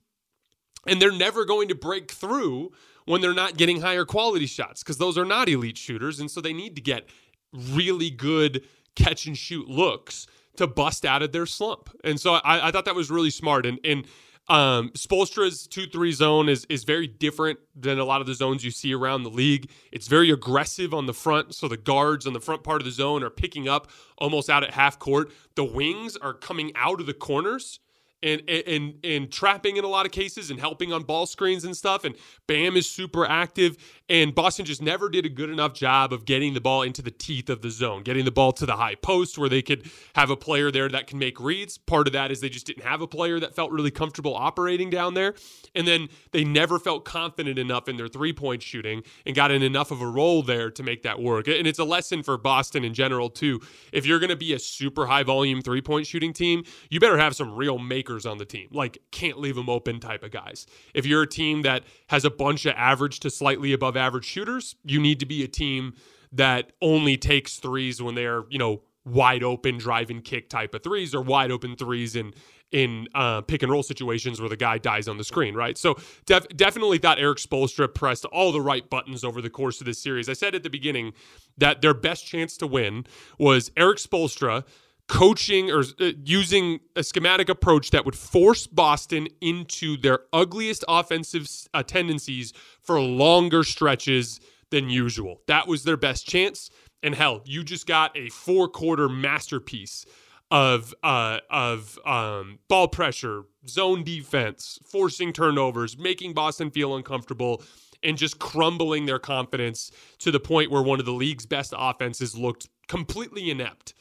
And 0.86 1.02
they're 1.02 1.12
never 1.12 1.46
going 1.46 1.68
to 1.70 1.76
break 1.76 2.12
through 2.12 2.72
when 3.06 3.22
they're 3.22 3.34
not 3.34 3.58
getting 3.58 3.82
higher 3.82 4.06
quality 4.06 4.46
shots 4.46 4.84
because 4.84 4.98
those 4.98 5.18
are 5.18 5.26
not 5.26 5.50
elite 5.50 5.78
shooters. 5.78 6.20
And 6.20 6.30
so 6.30 6.42
they 6.42 6.54
need 6.54 6.76
to 6.76 6.82
get 6.82 7.08
really 7.54 8.10
good 8.10 8.64
catch 8.96 9.26
and 9.26 9.38
shoot 9.38 9.68
looks 9.68 10.28
to 10.58 10.68
bust 10.68 11.06
out 11.06 11.24
of 11.24 11.32
their 11.32 11.46
slump. 11.46 11.90
And 12.04 12.20
so 12.20 12.36
I, 12.36 12.68
I 12.68 12.72
thought 12.72 12.86
that 12.86 12.96
was 12.96 13.10
really 13.10 13.32
smart. 13.32 13.66
And, 13.66 13.80
and 13.84 14.06
um, 14.50 14.90
Spoelstra's 14.90 15.68
2 15.68 15.88
3 15.88 16.12
zone 16.12 16.50
is, 16.50 16.66
is 16.70 16.84
very 16.84 17.08
different 17.08 17.60
than 17.76 17.98
a 17.98 18.04
lot 18.06 18.22
of 18.22 18.28
the 18.28 18.34
zones 18.34 18.64
you 18.64 18.72
see 18.72 18.94
around 18.94 19.24
the 19.24 19.30
league. 19.30 19.70
It's 19.92 20.08
very 20.08 20.32
aggressive 20.32 20.94
on 20.94 21.06
the 21.06 21.14
front, 21.14 21.56
so 21.56 21.68
the 21.68 21.78
guards 21.78 22.28
on 22.28 22.34
the 22.34 22.42
front 22.42 22.64
part 22.64 22.82
of 22.82 22.86
the 22.86 22.92
zone 22.92 23.24
are 23.24 23.30
picking 23.30 23.70
up 23.70 23.90
almost 24.18 24.50
out 24.50 24.64
at 24.64 24.72
half 24.72 25.00
court. 25.00 25.32
The 25.56 25.64
wings 25.64 26.18
are 26.18 26.34
coming 26.34 26.72
out 26.76 27.00
of 27.00 27.06
the 27.06 27.14
corners 27.14 27.80
and 28.24 28.50
and 28.50 28.94
and 29.04 29.32
trapping 29.32 29.78
in 29.78 29.84
a 29.84 29.88
lot 29.88 30.06
of 30.06 30.12
cases 30.12 30.50
and 30.50 30.60
helping 30.60 30.94
on 30.94 31.04
ball 31.04 31.26
screens 31.26 31.64
and 31.64 31.76
stuff. 31.76 32.04
And 32.04 32.16
Bam 32.48 32.78
is 32.78 32.90
super 32.90 33.26
active. 33.26 33.78
And 34.10 34.36
Boston 34.36 34.66
just 34.66 34.82
never 34.82 35.10
did 35.10 35.26
a 35.26 35.30
good 35.30 35.50
enough 35.50 35.74
job 35.74 36.12
of 36.12 36.26
getting 36.26 36.54
the 36.54 36.62
ball 36.62 36.82
into 36.82 37.02
the 37.02 37.10
teeth 37.10 37.50
of 37.50 37.62
the 37.62 37.72
zone, 37.72 38.04
getting 38.04 38.26
the 38.26 38.32
ball 38.32 38.52
to 38.54 38.66
the 38.66 38.76
high 38.76 38.96
post 38.96 39.38
where 39.38 39.50
they 39.50 39.62
could 39.62 39.90
have 40.14 40.30
a 40.30 40.36
player 40.36 40.72
there 40.72 40.90
that 40.90 41.08
can 41.08 41.18
make 41.18 41.40
reads. 41.40 41.78
Part 41.78 42.08
of 42.08 42.14
that 42.14 42.30
is 42.30 42.42
they 42.42 42.50
just 42.50 42.68
didn't 42.68 42.84
have 42.84 43.02
a 43.02 43.08
player 43.08 43.40
that 43.40 43.56
felt 43.56 43.72
really 43.72 43.92
comfortable 43.92 44.36
operating 44.36 44.90
down 44.90 45.14
there. 45.14 45.34
And 45.74 45.88
then 45.88 46.10
they 46.32 46.44
never 46.44 46.80
felt 46.80 47.06
confident 47.06 47.58
enough 47.58 47.88
in 47.88 47.98
their 47.98 48.10
three 48.10 48.34
point 48.34 48.62
shooting 48.62 49.04
and 49.26 49.36
got 49.36 49.52
in 49.52 49.64
enough 49.64 49.90
of 49.90 50.02
a 50.02 50.08
role 50.08 50.44
there 50.44 50.70
to 50.70 50.84
make 50.84 51.04
that 51.04 51.20
work. 51.20 51.48
And 51.48 51.66
it's 51.66 51.80
a 51.80 51.86
lesson 51.86 52.24
for 52.24 52.38
Boston 52.38 52.84
in 52.84 52.94
general, 52.94 53.30
too. 53.30 53.62
If 53.92 54.06
you're 54.06 54.20
going 54.20 54.30
to 54.30 54.36
be 54.36 54.54
a 54.54 54.60
super 54.60 55.08
high 55.08 55.24
volume 55.24 55.62
three 55.62 55.82
point 55.82 56.08
shooting 56.08 56.34
team, 56.34 56.66
you 56.90 57.00
better 57.00 57.18
have 57.18 57.36
some 57.36 57.56
real 57.56 57.80
makers 57.80 58.13
on 58.26 58.38
the 58.38 58.46
team, 58.46 58.70
like 58.72 59.00
can't 59.12 59.40
leave 59.40 59.56
them 59.56 59.70
open 59.70 60.00
type 60.00 60.24
of 60.24 60.32
guys. 60.32 60.66
If 60.94 61.06
you're 61.06 61.24
a 61.24 61.28
team 61.28 61.64
that 61.64 61.84
has 62.08 62.24
a 62.26 62.30
bunch 62.30 62.66
of 62.66 62.74
average 62.78 63.20
to 63.22 63.30
slightly 63.30 63.74
above 63.74 63.98
average 63.98 64.26
shooters. 64.26 64.76
You 64.84 65.00
need 65.00 65.20
to 65.20 65.26
be 65.26 65.44
a 65.44 65.48
team 65.48 65.94
that 66.32 66.72
only 66.82 67.18
takes 67.18 67.58
threes 67.58 68.02
when 68.02 68.16
they're, 68.16 68.44
you 68.50 68.58
know, 68.58 68.82
wide 69.06 69.44
open 69.44 69.78
drive 69.78 70.10
and 70.10 70.24
kick 70.24 70.50
type 70.50 70.74
of 70.74 70.82
threes 70.82 71.14
or 71.14 71.22
wide 71.22 71.52
open 71.52 71.76
threes 71.76 72.16
in 72.16 72.34
in 72.72 73.08
uh, 73.14 73.40
pick 73.42 73.62
and 73.62 73.72
roll 73.72 73.84
situations 73.84 74.40
where 74.40 74.50
the 74.50 74.58
guy 74.58 74.80
dies 74.80 75.08
on 75.08 75.18
the 75.18 75.24
screen, 75.24 75.54
right? 75.54 75.78
So 75.78 75.96
def- 76.26 76.48
definitely 76.56 76.98
thought 76.98 77.20
Erik 77.20 77.38
Spoelstra 77.38 77.94
pressed 77.94 78.26
all 78.26 78.52
the 78.52 78.62
right 78.62 78.90
buttons 78.90 79.24
over 79.24 79.44
the 79.44 79.50
course 79.50 79.80
of 79.80 79.86
this 79.86 80.02
series. 80.02 80.28
I 80.28 80.34
said 80.34 80.56
at 80.56 80.64
the 80.64 80.72
beginning 80.72 81.14
that 81.56 81.82
their 81.82 81.94
best 81.94 82.26
chance 82.26 82.58
to 82.58 82.66
win 82.66 83.06
was 83.38 83.72
Erik 83.78 84.00
Spoelstra 84.00 84.64
coaching 85.08 85.72
or 85.72 85.84
uh, 86.00 86.12
using 86.24 86.80
a 86.96 87.04
schematic 87.04 87.50
approach 87.50 87.92
that 87.92 88.06
would 88.06 88.16
force 88.16 88.68
Boston 88.68 89.28
into 89.42 89.98
their 89.98 90.20
ugliest 90.32 90.84
offensive 90.88 91.48
uh, 91.74 91.84
tendencies 91.84 92.54
for 92.82 93.00
longer 93.00 93.64
stretches 93.64 94.40
than 94.72 94.90
usual. 94.90 95.42
That 95.48 95.68
was 95.68 95.84
their 95.84 95.98
best 95.98 96.28
chance. 96.28 96.70
And 97.04 97.14
hell, 97.16 97.42
you 97.46 97.64
just 97.64 97.86
got 97.86 98.18
a 98.18 98.30
four 98.30 98.68
quarter 98.70 99.10
masterpiece 99.10 100.06
of 100.50 100.94
uh, 101.04 101.40
of 101.50 102.00
um, 102.06 102.60
ball 102.70 102.88
pressure, 102.88 103.44
zone 103.68 104.04
defense, 104.04 104.80
forcing 104.86 105.34
turnovers, 105.34 105.98
making 105.98 106.34
Boston 106.34 106.72
feel 106.72 106.96
uncomfortable, 106.96 107.62
and 108.04 108.18
just 108.18 108.40
crumbling 108.40 109.06
their 109.06 109.20
confidence 109.20 109.92
to 110.20 110.32
the 110.32 110.40
point 110.40 110.72
where 110.72 110.82
one 110.82 111.00
of 111.00 111.06
the 111.06 111.12
league's 111.12 111.46
best 111.46 111.74
offenses 111.78 112.38
looked 112.38 112.70
completely 112.88 113.50
inept 113.50 113.94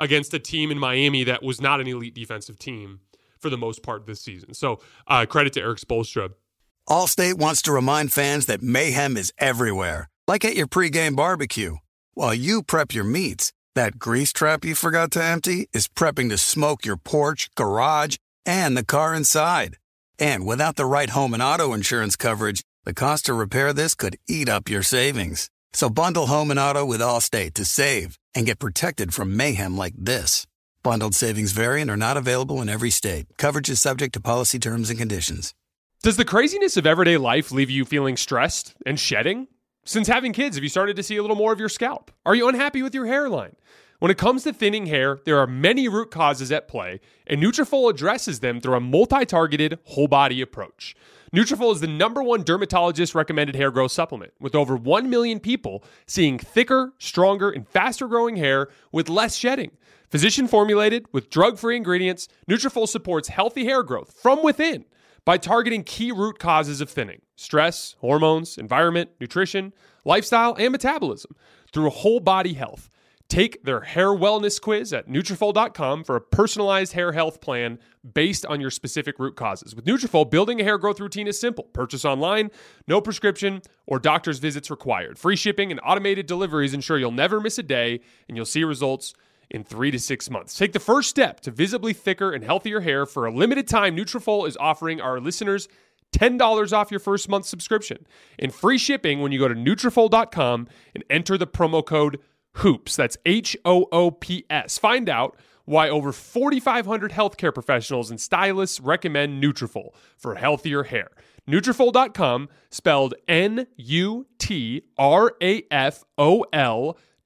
against 0.00 0.34
a 0.34 0.38
team 0.38 0.70
in 0.70 0.78
Miami 0.78 1.22
that 1.24 1.42
was 1.42 1.60
not 1.60 1.80
an 1.80 1.86
elite 1.86 2.14
defensive 2.14 2.58
team 2.58 3.00
for 3.38 3.50
the 3.50 3.58
most 3.58 3.82
part 3.82 4.06
this 4.06 4.20
season. 4.20 4.54
So 4.54 4.80
uh, 5.06 5.26
credit 5.26 5.52
to 5.52 5.60
Erik 5.60 5.78
Spoelstra. 5.78 6.30
Allstate 6.88 7.34
wants 7.34 7.62
to 7.62 7.72
remind 7.72 8.12
fans 8.12 8.46
that 8.46 8.62
mayhem 8.62 9.16
is 9.16 9.32
everywhere, 9.38 10.08
like 10.26 10.44
at 10.44 10.56
your 10.56 10.66
pregame 10.66 11.14
barbecue. 11.14 11.76
While 12.14 12.34
you 12.34 12.62
prep 12.62 12.92
your 12.94 13.04
meats, 13.04 13.52
that 13.74 13.98
grease 13.98 14.32
trap 14.32 14.64
you 14.64 14.74
forgot 14.74 15.12
to 15.12 15.22
empty 15.22 15.68
is 15.72 15.86
prepping 15.86 16.30
to 16.30 16.38
smoke 16.38 16.84
your 16.84 16.96
porch, 16.96 17.48
garage, 17.54 18.16
and 18.44 18.76
the 18.76 18.84
car 18.84 19.14
inside. 19.14 19.76
And 20.18 20.44
without 20.44 20.76
the 20.76 20.86
right 20.86 21.10
home 21.10 21.32
and 21.32 21.42
auto 21.42 21.72
insurance 21.72 22.16
coverage, 22.16 22.62
the 22.84 22.94
cost 22.94 23.26
to 23.26 23.34
repair 23.34 23.72
this 23.72 23.94
could 23.94 24.18
eat 24.26 24.48
up 24.48 24.68
your 24.68 24.82
savings. 24.82 25.48
So 25.72 25.88
bundle 25.88 26.26
home 26.26 26.50
and 26.50 26.58
auto 26.58 26.84
with 26.84 27.00
Allstate 27.00 27.54
to 27.54 27.64
save 27.64 28.18
and 28.34 28.46
get 28.46 28.58
protected 28.58 29.14
from 29.14 29.36
mayhem 29.36 29.76
like 29.76 29.94
this. 29.96 30.46
Bundled 30.82 31.14
savings 31.14 31.52
variant 31.52 31.90
are 31.90 31.96
not 31.96 32.16
available 32.16 32.62
in 32.62 32.68
every 32.68 32.90
state. 32.90 33.26
Coverage 33.36 33.68
is 33.68 33.80
subject 33.80 34.14
to 34.14 34.20
policy 34.20 34.58
terms 34.58 34.88
and 34.90 34.98
conditions. 34.98 35.54
Does 36.02 36.16
the 36.16 36.24
craziness 36.24 36.78
of 36.78 36.86
everyday 36.86 37.18
life 37.18 37.52
leave 37.52 37.68
you 37.68 37.84
feeling 37.84 38.16
stressed 38.16 38.74
and 38.86 38.98
shedding? 38.98 39.48
Since 39.84 40.08
having 40.08 40.32
kids, 40.32 40.56
have 40.56 40.62
you 40.62 40.70
started 40.70 40.96
to 40.96 41.02
see 41.02 41.16
a 41.16 41.22
little 41.22 41.36
more 41.36 41.52
of 41.52 41.60
your 41.60 41.68
scalp? 41.68 42.10
Are 42.24 42.34
you 42.34 42.48
unhappy 42.48 42.82
with 42.82 42.94
your 42.94 43.06
hairline? 43.06 43.56
When 43.98 44.10
it 44.10 44.16
comes 44.16 44.44
to 44.44 44.52
thinning 44.54 44.86
hair, 44.86 45.18
there 45.26 45.38
are 45.38 45.46
many 45.46 45.86
root 45.86 46.10
causes 46.10 46.50
at 46.50 46.68
play, 46.68 47.00
and 47.26 47.42
Nutrafol 47.42 47.90
addresses 47.90 48.40
them 48.40 48.58
through 48.58 48.76
a 48.76 48.80
multi-targeted 48.80 49.78
whole 49.84 50.08
body 50.08 50.40
approach. 50.40 50.96
Nutrafol 51.34 51.72
is 51.72 51.80
the 51.80 51.86
number 51.86 52.24
one 52.24 52.42
dermatologist 52.42 53.14
recommended 53.14 53.54
hair 53.54 53.70
growth 53.70 53.92
supplement, 53.92 54.32
with 54.40 54.56
over 54.56 54.74
1 54.74 55.08
million 55.08 55.38
people 55.38 55.84
seeing 56.04 56.40
thicker, 56.40 56.92
stronger, 56.98 57.50
and 57.50 57.68
faster 57.68 58.08
growing 58.08 58.34
hair 58.34 58.68
with 58.90 59.08
less 59.08 59.36
shedding. 59.36 59.70
Physician 60.10 60.48
formulated 60.48 61.06
with 61.12 61.30
drug-free 61.30 61.76
ingredients, 61.76 62.26
Nutrafol 62.50 62.88
supports 62.88 63.28
healthy 63.28 63.64
hair 63.64 63.84
growth 63.84 64.12
from 64.20 64.42
within 64.42 64.84
by 65.24 65.36
targeting 65.38 65.84
key 65.84 66.10
root 66.10 66.40
causes 66.40 66.80
of 66.80 66.90
thinning: 66.90 67.22
stress, 67.36 67.94
hormones, 68.00 68.58
environment, 68.58 69.10
nutrition, 69.20 69.72
lifestyle, 70.04 70.56
and 70.58 70.72
metabolism 70.72 71.36
through 71.72 71.90
whole 71.90 72.18
body 72.18 72.54
health. 72.54 72.90
Take 73.30 73.62
their 73.62 73.82
hair 73.82 74.08
wellness 74.08 74.60
quiz 74.60 74.92
at 74.92 75.06
Nutrafol.com 75.08 76.02
for 76.02 76.16
a 76.16 76.20
personalized 76.20 76.94
hair 76.94 77.12
health 77.12 77.40
plan 77.40 77.78
based 78.12 78.44
on 78.44 78.60
your 78.60 78.70
specific 78.70 79.20
root 79.20 79.36
causes. 79.36 79.72
With 79.72 79.84
Nutrafol, 79.84 80.28
building 80.28 80.60
a 80.60 80.64
hair 80.64 80.78
growth 80.78 80.98
routine 80.98 81.28
is 81.28 81.38
simple. 81.38 81.62
Purchase 81.72 82.04
online, 82.04 82.50
no 82.88 83.00
prescription 83.00 83.62
or 83.86 84.00
doctor's 84.00 84.40
visits 84.40 84.68
required. 84.68 85.16
Free 85.16 85.36
shipping 85.36 85.70
and 85.70 85.80
automated 85.84 86.26
deliveries 86.26 86.74
ensure 86.74 86.98
you'll 86.98 87.12
never 87.12 87.40
miss 87.40 87.56
a 87.56 87.62
day 87.62 88.00
and 88.26 88.36
you'll 88.36 88.44
see 88.44 88.64
results 88.64 89.14
in 89.48 89.62
three 89.62 89.92
to 89.92 89.98
six 90.00 90.28
months. 90.28 90.58
Take 90.58 90.72
the 90.72 90.80
first 90.80 91.08
step 91.08 91.38
to 91.42 91.52
visibly 91.52 91.92
thicker 91.92 92.32
and 92.32 92.42
healthier 92.42 92.80
hair. 92.80 93.06
For 93.06 93.26
a 93.26 93.32
limited 93.32 93.68
time, 93.68 93.96
Nutrafol 93.96 94.48
is 94.48 94.56
offering 94.56 95.00
our 95.00 95.20
listeners 95.20 95.68
$10 96.12 96.72
off 96.72 96.90
your 96.90 96.98
first 96.98 97.28
month 97.28 97.46
subscription 97.46 98.06
and 98.40 98.52
free 98.52 98.78
shipping 98.78 99.20
when 99.20 99.30
you 99.30 99.38
go 99.38 99.46
to 99.46 99.54
Nutrafol.com 99.54 100.66
and 100.94 101.04
enter 101.08 101.38
the 101.38 101.46
promo 101.46 101.86
code 101.86 102.18
HOOPS. 102.54 102.96
That's 102.96 103.16
H 103.24 103.56
O 103.64 103.86
O 103.92 104.10
P 104.10 104.44
S. 104.50 104.78
Find 104.78 105.08
out 105.08 105.36
why 105.64 105.88
over 105.88 106.12
4,500 106.12 107.12
healthcare 107.12 107.54
professionals 107.54 108.10
and 108.10 108.20
stylists 108.20 108.80
recommend 108.80 109.42
Nutrafol 109.42 109.90
for 110.16 110.34
healthier 110.34 110.82
hair. 110.84 111.10
Nutrafol.com, 111.48 112.48
spelled 112.70 113.14
N-U-T-R-A-F-O-L 113.28 113.68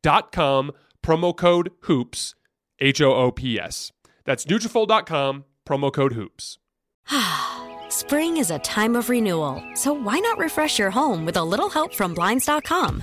dot 0.03 0.33
com, 0.33 0.73
promo 1.03 1.37
code 1.37 1.71
HOOPS, 1.83 2.35
H-O-O-P-S. 2.81 3.93
That's 4.25 4.45
Nutrafol.com, 4.45 5.45
promo 5.67 5.93
code 5.93 6.13
HOOPS. 6.13 6.59
Spring 7.89 8.37
is 8.39 8.51
a 8.51 8.59
time 8.61 8.97
of 8.97 9.09
renewal, 9.09 9.63
so 9.75 9.93
why 9.93 10.19
not 10.19 10.39
refresh 10.39 10.79
your 10.79 10.91
home 10.91 11.25
with 11.25 11.37
a 11.37 11.45
little 11.45 11.71
help 11.71 11.95
from 11.95 12.13
Blinds.com? 12.15 13.03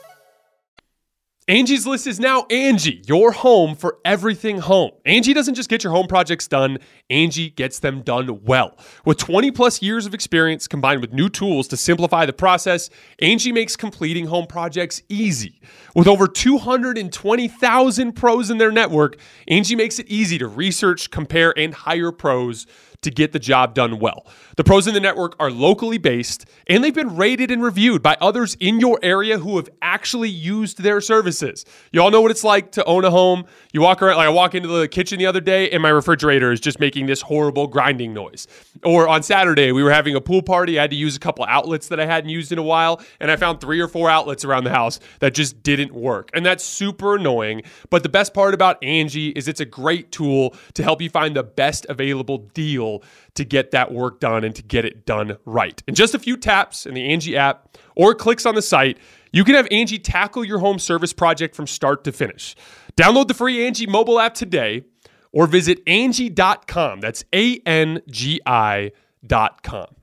Angie's 1.51 1.85
List 1.85 2.07
is 2.07 2.17
now 2.17 2.45
Angie, 2.49 3.01
your 3.07 3.33
home 3.33 3.75
for 3.75 3.97
everything 4.05 4.59
home. 4.59 4.91
Angie 5.05 5.33
doesn't 5.33 5.55
just 5.55 5.67
get 5.67 5.83
your 5.83 5.91
home 5.91 6.07
projects 6.07 6.47
done, 6.47 6.77
Angie 7.09 7.49
gets 7.49 7.79
them 7.79 8.03
done 8.03 8.41
well. 8.45 8.77
With 9.03 9.17
20 9.17 9.51
plus 9.51 9.81
years 9.81 10.05
of 10.05 10.13
experience 10.13 10.65
combined 10.65 11.01
with 11.01 11.11
new 11.11 11.27
tools 11.27 11.67
to 11.67 11.75
simplify 11.75 12.25
the 12.25 12.31
process, 12.31 12.89
Angie 13.19 13.51
makes 13.51 13.75
completing 13.75 14.27
home 14.27 14.47
projects 14.47 15.01
easy. 15.09 15.59
With 15.93 16.07
over 16.07 16.25
220,000 16.25 18.13
pros 18.13 18.49
in 18.49 18.57
their 18.57 18.71
network, 18.71 19.17
Angie 19.49 19.75
makes 19.75 19.99
it 19.99 20.07
easy 20.07 20.37
to 20.37 20.47
research, 20.47 21.11
compare, 21.11 21.53
and 21.59 21.73
hire 21.73 22.13
pros 22.13 22.65
to 23.01 23.09
get 23.09 23.31
the 23.31 23.39
job 23.39 23.73
done 23.73 23.99
well. 23.99 24.25
The 24.57 24.63
pros 24.63 24.87
in 24.87 24.93
the 24.93 24.99
network 24.99 25.35
are 25.39 25.49
locally 25.49 25.97
based 25.97 26.45
and 26.67 26.83
they've 26.83 26.93
been 26.93 27.15
rated 27.15 27.49
and 27.49 27.63
reviewed 27.63 28.03
by 28.03 28.15
others 28.21 28.55
in 28.59 28.79
your 28.79 28.99
area 29.01 29.39
who 29.39 29.57
have 29.57 29.69
actually 29.81 30.29
used 30.29 30.83
their 30.83 31.01
services. 31.01 31.65
You 31.91 32.01
all 32.01 32.11
know 32.11 32.21
what 32.21 32.31
it's 32.31 32.43
like 32.43 32.71
to 32.73 32.85
own 32.85 33.03
a 33.03 33.09
home. 33.09 33.45
You 33.73 33.81
walk 33.81 34.01
around, 34.01 34.17
like 34.17 34.27
I 34.27 34.29
walk 34.29 34.53
into 34.53 34.67
the 34.67 34.87
kitchen 34.87 35.17
the 35.17 35.25
other 35.25 35.41
day 35.41 35.69
and 35.71 35.81
my 35.81 35.89
refrigerator 35.89 36.51
is 36.51 36.59
just 36.59 36.79
making 36.79 37.07
this 37.07 37.21
horrible 37.21 37.67
grinding 37.67 38.13
noise. 38.13 38.47
Or 38.83 39.07
on 39.07 39.23
Saturday, 39.23 39.71
we 39.71 39.83
were 39.83 39.91
having 39.91 40.15
a 40.15 40.21
pool 40.21 40.43
party. 40.43 40.77
I 40.77 40.83
had 40.83 40.91
to 40.91 40.95
use 40.95 41.15
a 41.15 41.19
couple 41.19 41.45
outlets 41.45 41.87
that 41.87 41.99
I 41.99 42.05
hadn't 42.05 42.29
used 42.29 42.51
in 42.51 42.59
a 42.59 42.63
while 42.63 43.01
and 43.19 43.31
I 43.31 43.35
found 43.35 43.61
three 43.61 43.79
or 43.79 43.87
four 43.87 44.09
outlets 44.09 44.45
around 44.45 44.65
the 44.65 44.71
house 44.71 44.99
that 45.19 45.33
just 45.33 45.63
didn't 45.63 45.93
work. 45.93 46.29
And 46.33 46.45
that's 46.45 46.63
super 46.63 47.15
annoying. 47.15 47.63
But 47.89 48.03
the 48.03 48.09
best 48.09 48.33
part 48.33 48.53
about 48.53 48.83
Angie 48.83 49.29
is 49.29 49.47
it's 49.47 49.59
a 49.59 49.65
great 49.65 50.11
tool 50.11 50.55
to 50.75 50.83
help 50.83 51.01
you 51.01 51.09
find 51.09 51.35
the 51.35 51.43
best 51.43 51.85
available 51.89 52.39
deal 52.53 52.90
to 53.35 53.45
get 53.45 53.71
that 53.71 53.91
work 53.91 54.19
done 54.19 54.43
and 54.43 54.55
to 54.55 54.63
get 54.63 54.85
it 54.85 55.05
done 55.05 55.37
right. 55.45 55.81
In 55.87 55.95
just 55.95 56.13
a 56.13 56.19
few 56.19 56.37
taps 56.37 56.85
in 56.85 56.93
the 56.93 57.09
Angie 57.09 57.37
app 57.37 57.77
or 57.95 58.13
clicks 58.13 58.45
on 58.45 58.55
the 58.55 58.61
site, 58.61 58.97
you 59.31 59.43
can 59.43 59.55
have 59.55 59.67
Angie 59.71 59.99
tackle 59.99 60.43
your 60.43 60.59
home 60.59 60.79
service 60.79 61.13
project 61.13 61.55
from 61.55 61.67
start 61.67 62.03
to 62.03 62.11
finish. 62.11 62.55
Download 62.97 63.27
the 63.27 63.33
free 63.33 63.65
Angie 63.65 63.87
mobile 63.87 64.19
app 64.19 64.33
today 64.33 64.83
or 65.31 65.47
visit 65.47 65.79
Angie.com. 65.87 66.99
That's 66.99 67.23
A 67.33 67.59
N 67.65 68.01
G 68.09 68.41
I.com. 68.45 69.95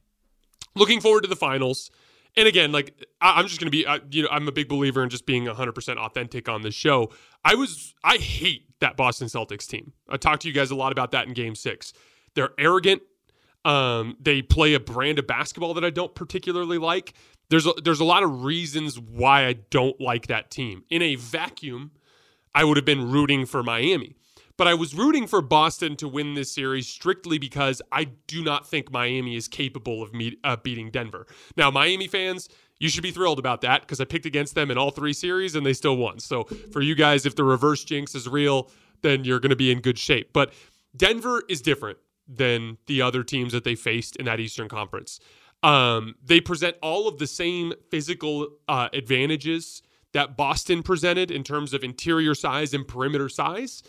Looking 0.75 1.01
forward 1.01 1.23
to 1.23 1.29
the 1.29 1.37
finals. 1.37 1.91
And 2.37 2.47
again, 2.47 2.71
like 2.71 3.05
I, 3.21 3.41
am 3.41 3.49
just 3.49 3.59
going 3.59 3.67
to 3.67 3.71
be, 3.71 3.85
uh, 3.85 3.99
you 4.11 4.23
know, 4.23 4.29
I'm 4.31 4.47
a 4.47 4.53
big 4.53 4.69
believer 4.69 5.03
in 5.03 5.11
just 5.11 5.27
being 5.27 5.47
100% 5.47 5.97
authentic 5.97 6.49
on 6.49 6.63
this 6.63 6.75
show. 6.75 7.11
I 7.45 7.57
was, 7.57 7.95
I 8.05 8.17
hate 8.17 8.67
that 8.81 8.97
Boston 8.97 9.27
Celtics 9.27 9.67
team. 9.67 9.93
I 10.09 10.19
talked 10.19 10.43
to 10.43 10.49
you 10.49 10.55
guys 10.55 10.71
a 10.71 10.77
lot 10.77 10.93
about 10.93 11.11
that 11.13 11.27
in 11.27 11.35
Game 11.35 11.57
Six. 11.57 11.93
They're 12.39 12.51
arrogant. 12.57 13.03
Um, 13.65 14.17
they 14.21 14.43
play 14.43 14.75
a 14.75 14.79
brand 14.79 15.19
of 15.19 15.27
basketball 15.27 15.75
that 15.75 15.85
I 15.85 15.91
don't 15.91 16.15
particularly 16.15 16.79
like. 16.79 17.15
There's 17.51 17.67
a, 17.67 17.73
there's 17.83 17.99
a 17.99 18.05
lot 18.05 18.23
of 18.23 18.45
reasons 18.45 18.97
why 18.97 19.45
I 19.45 19.55
don't 19.71 20.01
like 20.01 20.29
that 20.29 20.53
team. 20.53 20.85
In 20.89 21.03
a 21.03 21.17
vacuum, 21.17 21.91
I 22.55 22.63
would 22.63 22.77
have 22.77 22.87
been 22.87 23.11
rooting 23.11 23.45
for 23.45 23.65
Miami. 23.65 24.15
But 24.57 24.69
I 24.69 24.75
was 24.75 24.95
rooting 24.95 25.27
for 25.27 25.43
Boston 25.43 25.97
to 25.97 26.07
win 26.07 26.35
this 26.35 26.53
series 26.53 26.87
strictly 26.87 27.39
because 27.39 27.83
I 27.91 28.05
do 28.29 28.45
not 28.45 28.69
think 28.69 28.93
Miami 28.93 29.35
is 29.35 29.49
capable 29.49 30.01
of 30.01 30.15
meet, 30.15 30.39
uh, 30.45 30.55
beating 30.55 30.93
Denver. 30.93 31.27
Now, 31.57 31.73
Miami 31.73 32.07
fans, 32.07 32.49
you 32.79 32.89
should 32.89 33.03
be 33.03 33.11
thrilled 33.11 33.41
about 33.41 33.63
that 33.63 33.81
because 33.81 34.01
I 34.01 34.05
picked 34.05 34.27
against 34.27 34.55
them 34.55 34.71
in 34.71 34.79
all 34.79 34.93
three 34.93 35.13
series 35.13 35.57
and 35.57 35.67
they 35.67 35.73
still 35.73 35.97
won. 35.97 36.21
So 36.21 36.45
for 36.45 36.83
you 36.83 36.95
guys, 36.95 37.27
if 37.27 37.35
the 37.35 37.43
reverse 37.43 37.83
jinx 37.83 38.15
is 38.15 38.29
real, 38.29 38.71
then 39.03 39.25
you're 39.25 39.41
going 39.41 39.51
to 39.51 39.57
be 39.57 39.73
in 39.73 39.81
good 39.81 39.99
shape. 39.99 40.31
But 40.33 40.53
Denver 40.97 41.43
is 41.49 41.61
different 41.61 41.99
than 42.29 42.79
the 42.87 43.03
other 43.03 43.25
teams 43.25 43.53
that 43.53 43.65
they 43.65 43.75
faced 43.75 44.17
in 44.17 44.27
that 44.27 44.39
Eastern 44.41 44.69
Conference. 44.69 45.19
Um, 45.63 46.15
they 46.25 46.41
present 46.41 46.77
all 46.83 47.09
of 47.09 47.19
the 47.19 47.27
same 47.27 47.73
physical 47.91 48.49
uh, 48.69 48.89
advantages 48.93 49.83
that 50.13 50.37
Boston 50.37 50.83
presented 50.83 51.31
in 51.31 51.43
terms 51.43 51.75
of 51.75 51.83
interior 51.83 52.35
size 52.35 52.73
and 52.75 52.87
perimeter 52.87 53.29
size 53.29 53.83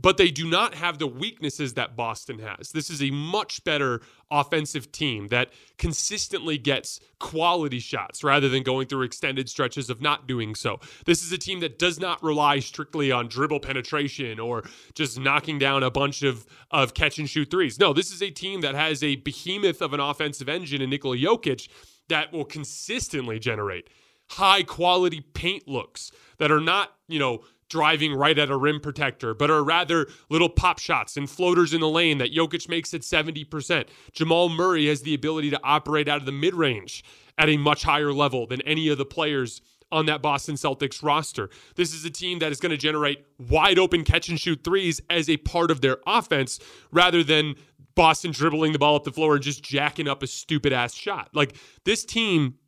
but 0.00 0.16
they 0.16 0.30
do 0.30 0.48
not 0.48 0.74
have 0.74 0.98
the 0.98 1.06
weaknesses 1.06 1.74
that 1.74 1.96
Boston 1.96 2.38
has. 2.38 2.70
This 2.70 2.88
is 2.90 3.02
a 3.02 3.10
much 3.10 3.64
better 3.64 4.00
offensive 4.30 4.92
team 4.92 5.28
that 5.28 5.50
consistently 5.76 6.58
gets 6.58 7.00
quality 7.18 7.80
shots 7.80 8.22
rather 8.22 8.48
than 8.48 8.62
going 8.62 8.86
through 8.86 9.02
extended 9.02 9.48
stretches 9.48 9.90
of 9.90 10.00
not 10.00 10.28
doing 10.28 10.54
so. 10.54 10.78
This 11.06 11.22
is 11.22 11.32
a 11.32 11.38
team 11.38 11.60
that 11.60 11.78
does 11.78 11.98
not 11.98 12.22
rely 12.22 12.60
strictly 12.60 13.10
on 13.10 13.28
dribble 13.28 13.60
penetration 13.60 14.38
or 14.38 14.64
just 14.94 15.18
knocking 15.18 15.58
down 15.58 15.82
a 15.82 15.90
bunch 15.90 16.22
of, 16.22 16.46
of 16.70 16.94
catch 16.94 17.18
and 17.18 17.28
shoot 17.28 17.50
threes. 17.50 17.78
No, 17.78 17.92
this 17.92 18.12
is 18.12 18.22
a 18.22 18.30
team 18.30 18.60
that 18.60 18.74
has 18.74 19.02
a 19.02 19.16
behemoth 19.16 19.82
of 19.82 19.94
an 19.94 20.00
offensive 20.00 20.48
engine 20.48 20.80
in 20.80 20.90
Nikola 20.90 21.16
Jokic 21.16 21.68
that 22.08 22.32
will 22.32 22.44
consistently 22.44 23.38
generate 23.38 23.88
high 24.30 24.62
quality 24.62 25.20
paint 25.20 25.66
looks 25.66 26.12
that 26.38 26.50
are 26.50 26.60
not, 26.60 26.92
you 27.08 27.18
know, 27.18 27.40
driving 27.68 28.14
right 28.14 28.38
at 28.38 28.50
a 28.50 28.56
rim 28.56 28.80
protector, 28.80 29.34
but 29.34 29.50
are 29.50 29.62
rather 29.62 30.06
little 30.28 30.48
pop 30.48 30.78
shots 30.78 31.16
and 31.16 31.28
floaters 31.28 31.72
in 31.72 31.80
the 31.80 31.88
lane 31.88 32.18
that 32.18 32.34
Jokic 32.34 32.68
makes 32.68 32.94
at 32.94 33.02
70%. 33.02 33.86
Jamal 34.12 34.48
Murray 34.48 34.86
has 34.88 35.02
the 35.02 35.14
ability 35.14 35.50
to 35.50 35.60
operate 35.62 36.08
out 36.08 36.18
of 36.18 36.26
the 36.26 36.32
mid 36.32 36.54
range 36.54 37.04
at 37.36 37.48
a 37.48 37.56
much 37.56 37.84
higher 37.84 38.12
level 38.12 38.46
than 38.46 38.60
any 38.62 38.88
of 38.88 38.98
the 38.98 39.04
players 39.04 39.60
on 39.90 40.06
that 40.06 40.22
Boston 40.22 40.54
Celtics 40.54 41.02
roster. 41.02 41.48
This 41.76 41.94
is 41.94 42.04
a 42.04 42.10
team 42.10 42.40
that 42.40 42.52
is 42.52 42.60
going 42.60 42.70
to 42.70 42.76
generate 42.76 43.24
wide 43.38 43.78
open 43.78 44.04
catch 44.04 44.28
and 44.28 44.38
shoot 44.38 44.62
threes 44.62 45.00
as 45.08 45.30
a 45.30 45.36
part 45.38 45.70
of 45.70 45.80
their 45.80 45.98
offense 46.06 46.58
rather 46.90 47.22
than 47.22 47.54
Boston 47.94 48.30
dribbling 48.30 48.72
the 48.72 48.78
ball 48.78 48.96
up 48.96 49.04
the 49.04 49.12
floor 49.12 49.34
and 49.34 49.42
just 49.42 49.62
jacking 49.62 50.06
up 50.06 50.22
a 50.22 50.26
stupid 50.26 50.72
ass 50.72 50.94
shot. 50.94 51.30
Like 51.32 51.56
this 51.84 52.04
team 52.04 52.58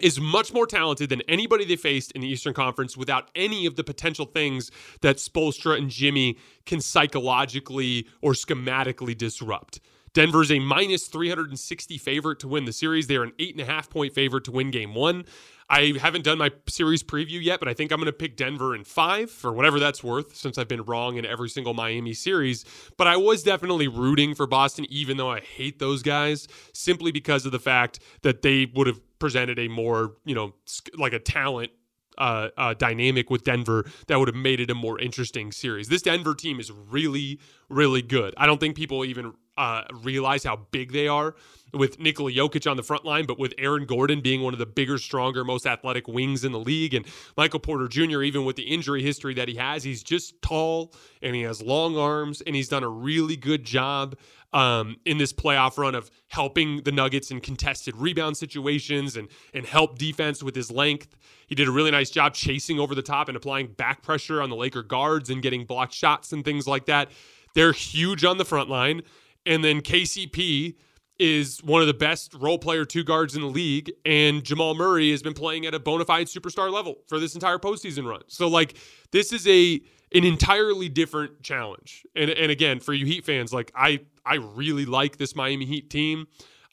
is 0.00 0.20
much 0.20 0.52
more 0.52 0.66
talented 0.66 1.08
than 1.08 1.22
anybody 1.22 1.64
they 1.64 1.76
faced 1.76 2.12
in 2.12 2.20
the 2.20 2.28
Eastern 2.28 2.54
Conference 2.54 2.96
without 2.96 3.30
any 3.34 3.66
of 3.66 3.76
the 3.76 3.84
potential 3.84 4.26
things 4.26 4.70
that 5.02 5.16
Spoelstra 5.16 5.76
and 5.76 5.90
Jimmy 5.90 6.38
can 6.66 6.80
psychologically 6.80 8.06
or 8.20 8.32
schematically 8.32 9.16
disrupt. 9.16 9.80
Denver's 10.14 10.52
a 10.52 10.60
minus 10.60 11.08
360 11.08 11.98
favorite 11.98 12.38
to 12.38 12.48
win 12.48 12.64
the 12.64 12.72
series. 12.72 13.08
They're 13.08 13.24
an 13.24 13.32
eight 13.40 13.52
and 13.52 13.60
a 13.60 13.64
half 13.64 13.90
point 13.90 14.14
favorite 14.14 14.44
to 14.44 14.52
win 14.52 14.70
game 14.70 14.94
one. 14.94 15.24
I 15.68 15.94
haven't 16.00 16.24
done 16.24 16.38
my 16.38 16.50
series 16.68 17.02
preview 17.02 17.42
yet, 17.42 17.58
but 17.58 17.68
I 17.68 17.74
think 17.74 17.90
I'm 17.90 17.98
going 17.98 18.06
to 18.06 18.12
pick 18.12 18.36
Denver 18.36 18.74
in 18.74 18.84
five 18.84 19.30
for 19.30 19.52
whatever 19.52 19.80
that's 19.80 20.04
worth 20.04 20.36
since 20.36 20.58
I've 20.58 20.68
been 20.68 20.82
wrong 20.82 21.16
in 21.16 21.24
every 21.24 21.48
single 21.48 21.74
Miami 21.74 22.12
series. 22.12 22.64
But 22.96 23.06
I 23.06 23.16
was 23.16 23.42
definitely 23.42 23.88
rooting 23.88 24.34
for 24.34 24.46
Boston, 24.46 24.86
even 24.88 25.16
though 25.16 25.30
I 25.30 25.40
hate 25.40 25.78
those 25.78 26.02
guys, 26.02 26.48
simply 26.72 27.12
because 27.12 27.46
of 27.46 27.52
the 27.52 27.58
fact 27.58 28.00
that 28.22 28.42
they 28.42 28.66
would 28.74 28.86
have 28.86 29.00
presented 29.18 29.58
a 29.58 29.68
more, 29.68 30.14
you 30.24 30.34
know, 30.34 30.54
like 30.98 31.12
a 31.12 31.18
talent 31.18 31.70
uh, 32.18 32.48
uh, 32.56 32.74
dynamic 32.74 33.30
with 33.30 33.42
Denver 33.44 33.90
that 34.06 34.18
would 34.18 34.28
have 34.28 34.36
made 34.36 34.60
it 34.60 34.70
a 34.70 34.74
more 34.74 35.00
interesting 35.00 35.50
series. 35.50 35.88
This 35.88 36.02
Denver 36.02 36.34
team 36.34 36.60
is 36.60 36.70
really, 36.70 37.40
really 37.68 38.02
good. 38.02 38.34
I 38.36 38.46
don't 38.46 38.60
think 38.60 38.76
people 38.76 39.04
even 39.04 39.32
uh, 39.56 39.82
realize 40.02 40.44
how 40.44 40.56
big 40.70 40.92
they 40.92 41.08
are 41.08 41.34
with 41.74 41.98
Nikola 41.98 42.30
Jokic 42.30 42.70
on 42.70 42.76
the 42.76 42.82
front 42.82 43.04
line, 43.04 43.26
but 43.26 43.38
with 43.38 43.52
Aaron 43.58 43.84
Gordon 43.84 44.20
being 44.20 44.42
one 44.42 44.52
of 44.52 44.58
the 44.58 44.66
bigger, 44.66 44.98
stronger, 44.98 45.44
most 45.44 45.66
athletic 45.66 46.06
wings 46.06 46.44
in 46.44 46.52
the 46.52 46.58
league, 46.58 46.94
and 46.94 47.04
Michael 47.36 47.60
Porter 47.60 47.88
Jr., 47.88 48.22
even 48.22 48.44
with 48.44 48.56
the 48.56 48.62
injury 48.62 49.02
history 49.02 49.34
that 49.34 49.48
he 49.48 49.56
has, 49.56 49.82
he's 49.82 50.02
just 50.02 50.40
tall 50.40 50.92
and 51.22 51.34
he 51.34 51.42
has 51.42 51.60
long 51.60 51.96
arms, 51.96 52.40
and 52.42 52.54
he's 52.54 52.68
done 52.68 52.84
a 52.84 52.88
really 52.88 53.36
good 53.36 53.64
job 53.64 54.16
um, 54.52 54.96
in 55.04 55.18
this 55.18 55.32
playoff 55.32 55.76
run 55.76 55.96
of 55.96 56.10
helping 56.28 56.82
the 56.82 56.92
Nuggets 56.92 57.30
in 57.32 57.40
contested 57.40 57.96
rebound 57.96 58.36
situations 58.36 59.16
and 59.16 59.28
and 59.52 59.66
help 59.66 59.98
defense 59.98 60.42
with 60.42 60.54
his 60.54 60.70
length. 60.70 61.16
He 61.48 61.54
did 61.54 61.68
a 61.68 61.72
really 61.72 61.90
nice 61.90 62.08
job 62.08 62.34
chasing 62.34 62.78
over 62.78 62.94
the 62.94 63.02
top 63.02 63.28
and 63.28 63.36
applying 63.36 63.66
back 63.66 64.02
pressure 64.02 64.40
on 64.40 64.50
the 64.50 64.56
Laker 64.56 64.82
guards 64.82 65.28
and 65.28 65.42
getting 65.42 65.64
blocked 65.64 65.92
shots 65.92 66.32
and 66.32 66.44
things 66.44 66.66
like 66.66 66.86
that. 66.86 67.10
They're 67.54 67.72
huge 67.72 68.24
on 68.24 68.38
the 68.38 68.44
front 68.44 68.70
line. 68.70 69.02
And 69.46 69.64
then 69.64 69.80
KCP 69.80 70.74
is 71.18 71.62
one 71.62 71.80
of 71.80 71.86
the 71.86 71.94
best 71.94 72.34
role 72.34 72.58
player 72.58 72.84
two 72.84 73.04
guards 73.04 73.36
in 73.36 73.42
the 73.42 73.48
league, 73.48 73.92
and 74.04 74.42
Jamal 74.42 74.74
Murray 74.74 75.10
has 75.12 75.22
been 75.22 75.34
playing 75.34 75.64
at 75.66 75.74
a 75.74 75.78
bona 75.78 76.04
fide 76.04 76.26
superstar 76.26 76.72
level 76.72 76.96
for 77.06 77.20
this 77.20 77.34
entire 77.34 77.58
postseason 77.58 78.04
run. 78.08 78.22
So, 78.26 78.48
like, 78.48 78.76
this 79.12 79.32
is 79.32 79.46
a 79.46 79.80
an 80.14 80.24
entirely 80.24 80.88
different 80.88 81.42
challenge. 81.42 82.04
And 82.14 82.30
and 82.30 82.50
again, 82.50 82.80
for 82.80 82.92
you 82.94 83.06
Heat 83.06 83.24
fans, 83.24 83.52
like 83.52 83.70
I 83.74 84.00
I 84.24 84.36
really 84.36 84.86
like 84.86 85.18
this 85.18 85.34
Miami 85.34 85.66
Heat 85.66 85.90
team. 85.90 86.26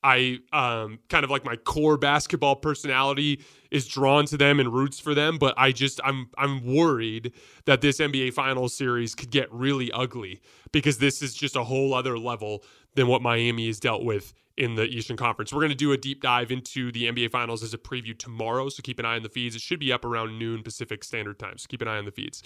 I 0.03 0.39
um, 0.51 0.99
kind 1.09 1.23
of 1.23 1.29
like 1.29 1.45
my 1.45 1.55
core 1.55 1.97
basketball 1.97 2.55
personality 2.55 3.41
is 3.69 3.87
drawn 3.87 4.25
to 4.27 4.37
them 4.37 4.59
and 4.59 4.73
roots 4.73 4.99
for 4.99 5.13
them, 5.13 5.37
but 5.37 5.53
I 5.57 5.71
just 5.71 5.99
I'm 6.03 6.29
I'm 6.37 6.65
worried 6.65 7.33
that 7.65 7.81
this 7.81 7.99
NBA 7.99 8.33
Finals 8.33 8.75
series 8.75 9.13
could 9.13 9.29
get 9.29 9.51
really 9.51 9.91
ugly 9.91 10.41
because 10.71 10.97
this 10.97 11.21
is 11.21 11.33
just 11.33 11.55
a 11.55 11.63
whole 11.63 11.93
other 11.93 12.17
level 12.17 12.63
than 12.95 13.07
what 13.07 13.21
Miami 13.21 13.67
has 13.67 13.79
dealt 13.79 14.03
with 14.03 14.33
in 14.57 14.75
the 14.75 14.85
Eastern 14.85 15.17
Conference. 15.17 15.53
We're 15.53 15.61
going 15.61 15.69
to 15.69 15.75
do 15.75 15.91
a 15.91 15.97
deep 15.97 16.21
dive 16.21 16.51
into 16.51 16.91
the 16.91 17.05
NBA 17.05 17.31
Finals 17.31 17.63
as 17.63 17.73
a 17.73 17.77
preview 17.77 18.17
tomorrow, 18.17 18.69
so 18.69 18.81
keep 18.81 18.99
an 18.99 19.05
eye 19.05 19.15
on 19.15 19.23
the 19.23 19.29
feeds. 19.29 19.55
It 19.55 19.61
should 19.61 19.79
be 19.79 19.93
up 19.93 20.03
around 20.03 20.37
noon 20.39 20.63
Pacific 20.63 21.03
Standard 21.03 21.39
Time, 21.39 21.57
so 21.57 21.67
keep 21.67 21.81
an 21.81 21.87
eye 21.87 21.97
on 21.97 22.05
the 22.05 22.11
feeds. 22.11 22.43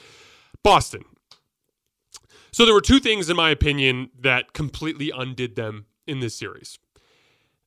Boston. 0.61 1.03
So 2.51 2.65
there 2.65 2.73
were 2.73 2.81
two 2.81 2.99
things, 2.99 3.29
in 3.29 3.35
my 3.35 3.49
opinion, 3.49 4.09
that 4.19 4.53
completely 4.53 5.11
undid 5.15 5.55
them 5.55 5.87
in 6.07 6.19
this 6.19 6.35
series. 6.35 6.77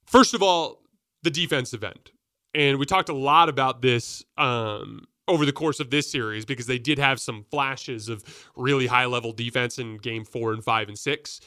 First 0.09 0.35
of 0.35 0.43
all, 0.43 0.83
the 1.23 1.31
defensive 1.31 1.85
end. 1.85 2.11
And 2.55 2.79
we 2.79 2.87
talked 2.87 3.11
a 3.11 3.15
lot 3.15 3.49
about 3.49 3.83
this 3.83 4.25
um, 4.39 5.05
over 5.29 5.45
the 5.45 5.53
course 5.53 5.81
of 5.81 5.91
this 5.91 6.11
series 6.11 6.47
because 6.47 6.67
they 6.67 6.79
did 6.79 6.99
have 6.99 7.21
some 7.21 7.45
flashes 7.51 8.09
of 8.09 8.25
really 8.57 8.87
high 8.87 9.05
level 9.05 9.33
defense 9.33 9.79
in 9.79 9.99
game 9.99 10.25
four 10.25 10.53
and 10.53 10.65
five 10.65 10.89
and 10.89 10.99
six. 10.99 11.41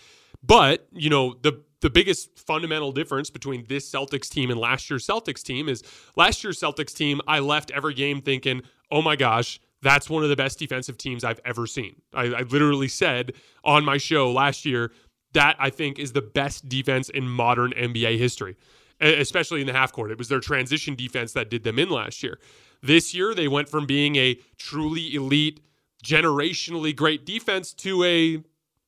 But, 0.43 0.88
you 0.93 1.10
know, 1.10 1.36
the 1.41 1.63
the 1.82 1.89
biggest 1.89 2.38
fundamental 2.38 2.91
difference 2.91 3.32
between 3.32 3.65
this 3.67 3.89
Celtics 3.89 4.30
team 4.30 4.52
and 4.52 4.60
last 4.60 4.88
year's 4.88 5.06
Celtics 5.08 5.41
team 5.41 5.67
is 5.67 5.82
last 6.15 6.43
year's 6.43 6.60
Celtics 6.60 6.95
team, 6.95 7.19
I 7.28 7.39
left 7.39 7.71
every 7.71 7.95
game 7.95 8.21
thinking, 8.21 8.62
oh 8.91 9.02
my 9.02 9.15
gosh, 9.15 9.60
that's 9.82 10.08
one 10.08 10.21
of 10.21 10.30
the 10.30 10.36
best 10.36 10.60
defensive 10.60 11.00
teams 11.00 11.24
I've 11.24 11.39
ever 11.43 11.65
seen. 11.65 11.95
I, 12.13 12.26
I 12.26 12.41
literally 12.41 12.88
said 12.88 13.34
on 13.63 13.84
my 13.84 13.97
show 13.97 14.32
last 14.32 14.63
year 14.63 14.91
that 15.34 15.56
I 15.60 15.70
think 15.70 16.00
is 16.00 16.13
the 16.13 16.22
best 16.22 16.67
defense 16.67 17.10
in 17.10 17.28
modern 17.28 17.72
NBA 17.74 18.17
history, 18.17 18.58
especially 19.00 19.62
in 19.62 19.67
the 19.67 19.74
half 19.74 19.91
court. 19.91 20.12
It 20.12 20.17
was 20.17 20.30
their 20.30 20.39
transition 20.39 20.96
defense 20.96 21.34
that 21.34 21.50
did 21.50 21.63
them 21.63 21.80
in 21.80 21.89
last 21.89 22.24
year. 22.24 22.39
This 22.82 23.13
year, 23.13 23.34
they 23.34 23.48
went 23.48 23.70
from 23.70 23.86
being 23.86 24.15
a 24.15 24.39
truly 24.58 25.13
elite, 25.13 25.62
generationally 26.04 26.96
great 26.96 27.26
defense 27.26 27.74
to 27.74 28.04
a 28.04 28.44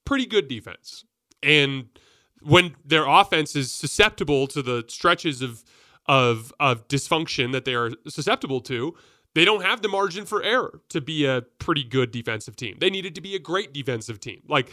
pretty 0.05 0.25
good 0.25 0.47
defense. 0.47 1.05
And 1.41 1.89
when 2.41 2.75
their 2.83 3.05
offense 3.05 3.55
is 3.55 3.71
susceptible 3.71 4.47
to 4.47 4.61
the 4.61 4.83
stretches 4.87 5.41
of 5.41 5.63
of 6.05 6.53
of 6.59 6.87
dysfunction 6.89 7.53
that 7.53 7.63
they 7.63 7.75
are 7.75 7.91
susceptible 8.07 8.59
to, 8.59 8.93
they 9.35 9.45
don't 9.45 9.63
have 9.63 9.81
the 9.81 9.87
margin 9.87 10.25
for 10.25 10.43
error 10.43 10.81
to 10.89 11.01
be 11.01 11.25
a 11.25 11.43
pretty 11.59 11.83
good 11.83 12.11
defensive 12.11 12.55
team. 12.55 12.77
They 12.79 12.89
needed 12.89 13.15
to 13.15 13.21
be 13.21 13.35
a 13.35 13.39
great 13.39 13.73
defensive 13.73 14.19
team. 14.19 14.41
Like 14.47 14.71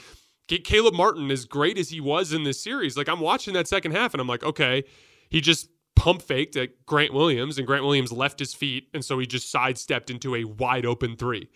Caleb 0.58 0.94
Martin, 0.94 1.30
as 1.30 1.44
great 1.44 1.78
as 1.78 1.90
he 1.90 2.00
was 2.00 2.32
in 2.32 2.44
this 2.44 2.60
series, 2.60 2.96
like 2.96 3.08
I'm 3.08 3.20
watching 3.20 3.54
that 3.54 3.68
second 3.68 3.92
half 3.92 4.14
and 4.14 4.20
I'm 4.20 4.26
like, 4.26 4.42
okay, 4.42 4.84
he 5.28 5.40
just 5.40 5.68
pump 5.96 6.22
faked 6.22 6.56
at 6.56 6.70
Grant 6.86 7.12
Williams 7.12 7.58
and 7.58 7.66
Grant 7.66 7.84
Williams 7.84 8.12
left 8.12 8.38
his 8.38 8.54
feet. 8.54 8.88
And 8.94 9.04
so 9.04 9.18
he 9.18 9.26
just 9.26 9.50
sidestepped 9.50 10.10
into 10.10 10.34
a 10.34 10.44
wide 10.44 10.86
open 10.86 11.16
three. 11.16 11.48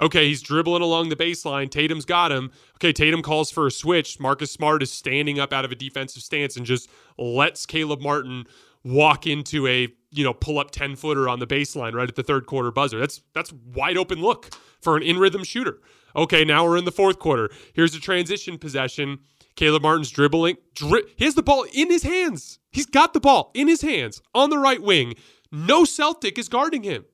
Okay, 0.00 0.28
he's 0.28 0.40
dribbling 0.40 0.82
along 0.82 1.10
the 1.10 1.16
baseline. 1.16 1.70
Tatum's 1.70 2.06
got 2.06 2.32
him. 2.32 2.50
Okay, 2.76 2.92
Tatum 2.92 3.20
calls 3.20 3.50
for 3.50 3.66
a 3.66 3.70
switch. 3.70 4.18
Marcus 4.18 4.50
Smart 4.50 4.82
is 4.82 4.90
standing 4.90 5.38
up 5.38 5.52
out 5.52 5.66
of 5.66 5.72
a 5.72 5.74
defensive 5.74 6.22
stance 6.22 6.56
and 6.56 6.64
just 6.64 6.88
lets 7.18 7.66
Caleb 7.66 8.00
Martin 8.00 8.46
walk 8.82 9.26
into 9.26 9.66
a 9.66 9.88
you 10.10 10.24
know 10.24 10.32
pull 10.32 10.58
up 10.58 10.70
10 10.70 10.96
footer 10.96 11.28
on 11.28 11.38
the 11.38 11.46
baseline 11.46 11.92
right 11.92 12.08
at 12.08 12.16
the 12.16 12.22
third 12.22 12.46
quarter 12.46 12.70
buzzer 12.70 12.98
that's 12.98 13.20
that's 13.34 13.52
wide 13.52 13.98
open 13.98 14.20
look 14.22 14.48
for 14.80 14.96
an 14.96 15.02
in 15.02 15.18
rhythm 15.18 15.44
shooter 15.44 15.80
okay 16.14 16.44
now 16.44 16.64
we're 16.64 16.76
in 16.76 16.84
the 16.84 16.92
fourth 16.92 17.18
quarter. 17.18 17.50
Here's 17.74 17.94
a 17.94 18.00
transition 18.00 18.58
possession. 18.58 19.18
Caleb 19.56 19.82
martin's 19.82 20.10
dribbling 20.10 20.56
dri- 20.74 21.04
he 21.16 21.24
has 21.24 21.34
the 21.34 21.42
ball 21.42 21.66
in 21.72 21.90
his 21.90 22.02
hands. 22.02 22.58
He's 22.70 22.86
got 22.86 23.12
the 23.12 23.20
ball 23.20 23.50
in 23.54 23.68
his 23.68 23.82
hands 23.82 24.22
on 24.34 24.50
the 24.50 24.58
right 24.58 24.82
wing. 24.82 25.14
No 25.52 25.84
celtic 25.84 26.38
is 26.38 26.48
guarding 26.48 26.82
him. 26.82 27.04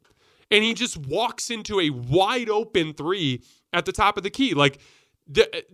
And 0.51 0.63
he 0.63 0.75
just 0.75 0.97
walks 0.97 1.51
into 1.51 1.81
a 1.81 1.91
wide 1.91 2.49
open 2.49 2.93
three 2.93 3.43
at 3.73 3.85
the 3.85 3.93
top 3.93 4.17
of 4.17 4.23
the 4.23 4.31
key. 4.31 4.55
Like 4.55 4.79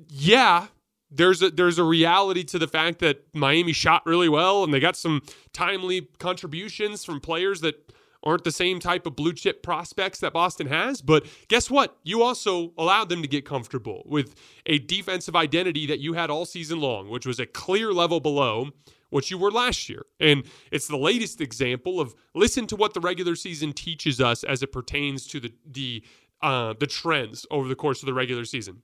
yeah 0.09 0.69
there's 1.11 1.43
a 1.43 1.51
there's 1.51 1.79
a 1.79 1.85
reality 1.85 2.43
to 2.43 2.59
the 2.59 2.67
fact 2.67 3.01
that 3.01 3.23
Miami 3.35 3.73
shot 3.73 4.05
really 4.07 4.29
well 4.29 4.65
and 4.65 4.73
they 4.73 4.81
got 4.81 4.97
some 4.97 5.23
timely 5.53 6.09
contributions 6.19 7.05
from 7.05 7.21
players 7.21 7.61
that 7.61 7.93
aren't 8.23 8.45
the 8.45 8.53
same 8.53 8.81
type 8.81 9.07
of 9.07 9.17
blue 9.17 9.33
chip 9.33 9.63
prospects 9.63 10.21
that 10.21 10.33
Boston 10.33 10.67
has. 10.67 11.03
But 11.03 11.27
guess 11.49 11.71
what? 11.71 11.97
You 12.03 12.23
also 12.23 12.73
allowed 12.79 13.09
them 13.09 13.23
to 13.23 13.29
get 13.29 13.45
comfortable 13.45 14.03
with 14.07 14.35
a 14.67 14.79
defensive 14.79 15.37
identity 15.37 15.87
that 15.87 16.01
you 16.01 16.15
had 16.15 16.31
all 16.31 16.45
season 16.45 16.81
long, 16.81 17.09
which 17.09 17.27
was 17.27 17.41
a 17.41 17.47
clear 17.47 17.93
level 17.93 18.21
below 18.21 18.71
what 19.11 19.31
you 19.31 19.39
were 19.39 19.51
last 19.51 19.89
year. 19.89 20.07
And 20.19 20.45
it's 20.71 20.89
the 20.89 20.97
latest 20.97 21.41
example 21.41 22.01
of 22.01 22.15
listen 22.35 22.67
to 22.69 22.77
what 22.77 22.95
the 22.95 23.01
regular 23.01 23.37
season 23.37 23.73
teaches 23.73 24.21
us 24.21 24.43
as 24.43 24.63
it 24.63 24.73
pertains 24.73 25.27
to 25.29 25.41
the 25.41 25.53
the 25.67 26.03
uh, 26.41 26.75
the 26.79 26.87
trends 26.87 27.47
over 27.51 27.69
the 27.69 27.77
course 27.77 28.03
of 28.03 28.07
the 28.07 28.15
regular 28.15 28.45
season. 28.45 28.83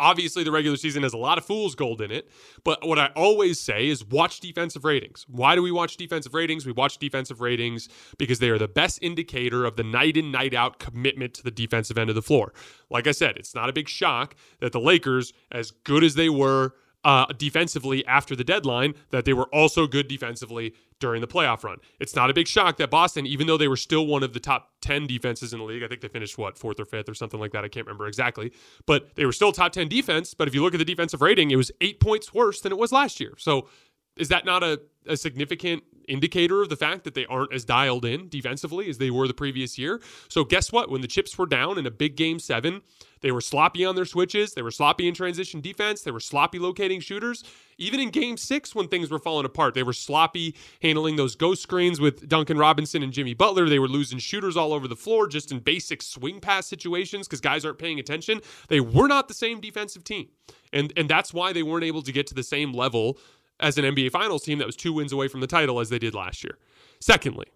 Obviously, 0.00 0.42
the 0.42 0.50
regular 0.50 0.76
season 0.76 1.02
has 1.02 1.12
a 1.12 1.18
lot 1.18 1.38
of 1.38 1.44
fool's 1.44 1.74
gold 1.74 2.00
in 2.00 2.10
it. 2.10 2.28
But 2.64 2.86
what 2.86 2.98
I 2.98 3.10
always 3.14 3.60
say 3.60 3.88
is 3.88 4.04
watch 4.04 4.40
defensive 4.40 4.84
ratings. 4.84 5.24
Why 5.28 5.54
do 5.54 5.62
we 5.62 5.70
watch 5.70 5.96
defensive 5.96 6.34
ratings? 6.34 6.66
We 6.66 6.72
watch 6.72 6.98
defensive 6.98 7.40
ratings 7.40 7.88
because 8.18 8.38
they 8.38 8.50
are 8.50 8.58
the 8.58 8.68
best 8.68 8.98
indicator 9.02 9.64
of 9.64 9.76
the 9.76 9.84
night 9.84 10.16
in, 10.16 10.30
night 10.32 10.54
out 10.54 10.78
commitment 10.78 11.34
to 11.34 11.42
the 11.42 11.50
defensive 11.50 11.98
end 11.98 12.10
of 12.10 12.16
the 12.16 12.22
floor. 12.22 12.52
Like 12.90 13.06
I 13.06 13.12
said, 13.12 13.36
it's 13.36 13.54
not 13.54 13.68
a 13.68 13.72
big 13.72 13.88
shock 13.88 14.34
that 14.60 14.72
the 14.72 14.80
Lakers, 14.80 15.32
as 15.50 15.70
good 15.70 16.02
as 16.02 16.14
they 16.14 16.28
were 16.28 16.74
uh, 17.04 17.26
defensively 17.36 18.06
after 18.06 18.36
the 18.36 18.44
deadline, 18.44 18.94
that 19.10 19.24
they 19.24 19.32
were 19.32 19.52
also 19.54 19.86
good 19.86 20.08
defensively 20.08 20.74
during 21.02 21.20
the 21.20 21.26
playoff 21.26 21.64
run. 21.64 21.78
It's 21.98 22.14
not 22.14 22.30
a 22.30 22.32
big 22.32 22.46
shock 22.46 22.76
that 22.76 22.88
Boston, 22.88 23.26
even 23.26 23.48
though 23.48 23.56
they 23.56 23.66
were 23.66 23.76
still 23.76 24.06
one 24.06 24.22
of 24.22 24.32
the 24.32 24.38
top 24.38 24.70
10 24.82 25.08
defenses 25.08 25.52
in 25.52 25.58
the 25.58 25.64
league, 25.64 25.82
I 25.82 25.88
think 25.88 26.00
they 26.00 26.06
finished 26.06 26.38
what, 26.38 26.56
fourth 26.56 26.78
or 26.78 26.84
fifth 26.84 27.08
or 27.08 27.14
something 27.14 27.40
like 27.40 27.50
that. 27.52 27.64
I 27.64 27.68
can't 27.68 27.84
remember 27.84 28.06
exactly, 28.06 28.52
but 28.86 29.16
they 29.16 29.26
were 29.26 29.32
still 29.32 29.50
top 29.50 29.72
10 29.72 29.88
defense. 29.88 30.32
But 30.32 30.46
if 30.46 30.54
you 30.54 30.62
look 30.62 30.74
at 30.74 30.78
the 30.78 30.84
defensive 30.84 31.20
rating, 31.20 31.50
it 31.50 31.56
was 31.56 31.72
eight 31.80 31.98
points 31.98 32.32
worse 32.32 32.60
than 32.60 32.70
it 32.70 32.78
was 32.78 32.92
last 32.92 33.18
year. 33.18 33.34
So 33.36 33.68
is 34.16 34.28
that 34.28 34.44
not 34.44 34.62
a, 34.62 34.80
a 35.08 35.16
significant 35.16 35.82
indicator 36.08 36.62
of 36.62 36.68
the 36.68 36.76
fact 36.76 37.04
that 37.04 37.14
they 37.14 37.26
aren't 37.26 37.52
as 37.52 37.64
dialed 37.64 38.04
in 38.04 38.28
defensively 38.28 38.88
as 38.88 38.98
they 38.98 39.10
were 39.10 39.28
the 39.28 39.34
previous 39.34 39.78
year? 39.78 40.00
So 40.28 40.44
guess 40.44 40.72
what? 40.72 40.90
When 40.90 41.00
the 41.00 41.08
chips 41.08 41.36
were 41.36 41.46
down 41.46 41.78
in 41.78 41.86
a 41.86 41.90
big 41.90 42.16
game 42.16 42.38
seven, 42.38 42.82
they 43.22 43.30
were 43.30 43.40
sloppy 43.40 43.84
on 43.84 43.94
their 43.94 44.04
switches. 44.04 44.52
They 44.52 44.62
were 44.62 44.70
sloppy 44.70 45.08
in 45.08 45.14
transition 45.14 45.60
defense. 45.60 46.02
They 46.02 46.10
were 46.10 46.20
sloppy 46.20 46.58
locating 46.58 47.00
shooters. 47.00 47.44
Even 47.78 48.00
in 48.00 48.10
game 48.10 48.36
six, 48.36 48.74
when 48.74 48.88
things 48.88 49.10
were 49.10 49.18
falling 49.18 49.46
apart, 49.46 49.74
they 49.74 49.82
were 49.82 49.92
sloppy 49.92 50.54
handling 50.82 51.16
those 51.16 51.36
ghost 51.36 51.62
screens 51.62 52.00
with 52.00 52.28
Duncan 52.28 52.58
Robinson 52.58 53.02
and 53.02 53.12
Jimmy 53.12 53.34
Butler. 53.34 53.68
They 53.68 53.78
were 53.78 53.88
losing 53.88 54.18
shooters 54.18 54.56
all 54.56 54.72
over 54.72 54.88
the 54.88 54.96
floor 54.96 55.28
just 55.28 55.52
in 55.52 55.60
basic 55.60 56.02
swing 56.02 56.40
pass 56.40 56.66
situations 56.66 57.26
because 57.26 57.40
guys 57.40 57.64
aren't 57.64 57.78
paying 57.78 58.00
attention. 58.00 58.40
They 58.68 58.80
were 58.80 59.08
not 59.08 59.28
the 59.28 59.34
same 59.34 59.60
defensive 59.60 60.04
team. 60.04 60.28
And, 60.72 60.92
and 60.96 61.08
that's 61.08 61.32
why 61.32 61.52
they 61.52 61.62
weren't 61.62 61.84
able 61.84 62.02
to 62.02 62.12
get 62.12 62.26
to 62.28 62.34
the 62.34 62.42
same 62.42 62.72
level 62.72 63.18
as 63.62 63.78
an 63.78 63.84
NBA 63.84 64.10
Finals 64.10 64.42
team 64.42 64.58
that 64.58 64.66
was 64.66 64.76
two 64.76 64.92
wins 64.92 65.12
away 65.12 65.28
from 65.28 65.40
the 65.40 65.46
title 65.46 65.80
as 65.80 65.88
they 65.88 65.98
did 65.98 66.14
last 66.14 66.44
year. 66.44 66.58
Secondly, 67.00 67.46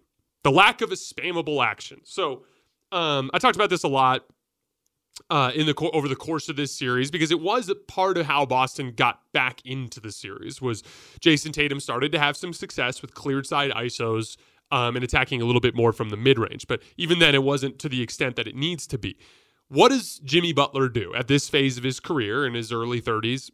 the 0.43 0.51
lack 0.51 0.81
of 0.81 0.91
a 0.91 0.95
spammable 0.95 1.63
action. 1.63 2.01
So 2.03 2.43
um, 2.91 3.29
I 3.33 3.39
talked 3.39 3.55
about 3.55 3.69
this 3.69 3.83
a 3.83 3.87
lot 3.87 4.25
uh, 5.29 5.51
in 5.53 5.65
the 5.65 5.75
over 5.93 6.07
the 6.07 6.15
course 6.15 6.47
of 6.49 6.55
this 6.55 6.71
series 6.71 7.11
because 7.11 7.31
it 7.31 7.41
was 7.41 7.71
part 7.87 8.17
of 8.17 8.25
how 8.25 8.45
Boston 8.45 8.93
got 8.95 9.21
back 9.33 9.65
into 9.65 9.99
the 9.99 10.11
series 10.11 10.61
was 10.61 10.83
Jayson 11.19 11.51
Tatum 11.51 11.79
started 11.79 12.11
to 12.11 12.19
have 12.19 12.37
some 12.37 12.53
success 12.53 13.01
with 13.01 13.13
cleared 13.13 13.45
side 13.45 13.71
isos 13.71 14.37
um, 14.71 14.95
and 14.95 15.03
attacking 15.03 15.41
a 15.41 15.45
little 15.45 15.61
bit 15.61 15.75
more 15.75 15.91
from 15.91 16.09
the 16.09 16.17
mid 16.17 16.37
range, 16.37 16.67
but 16.67 16.81
even 16.97 17.19
then 17.19 17.33
it 17.35 17.43
wasn't 17.43 17.79
to 17.79 17.89
the 17.89 18.01
extent 18.01 18.35
that 18.35 18.47
it 18.47 18.55
needs 18.55 18.87
to 18.87 18.97
be. 18.97 19.17
What 19.69 19.89
does 19.89 20.19
Jimmy 20.19 20.53
Butler 20.53 20.87
do 20.87 21.13
at 21.13 21.27
this 21.27 21.49
phase 21.49 21.77
of 21.77 21.83
his 21.83 21.99
career 21.99 22.45
in 22.45 22.53
his 22.53 22.71
early 22.71 23.01
30s? 23.01 23.51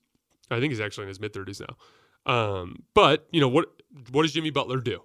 I 0.52 0.60
think 0.60 0.72
he's 0.72 0.82
actually 0.82 1.04
in 1.04 1.10
his 1.10 1.20
mid 1.20 1.34
30s 1.34 1.62
now. 1.62 1.76
Um, 2.25 2.83
but 2.93 3.27
you 3.31 3.41
know 3.41 3.49
what? 3.49 3.67
What 4.12 4.23
does 4.23 4.33
Jimmy 4.33 4.49
Butler 4.49 4.79
do? 4.79 5.03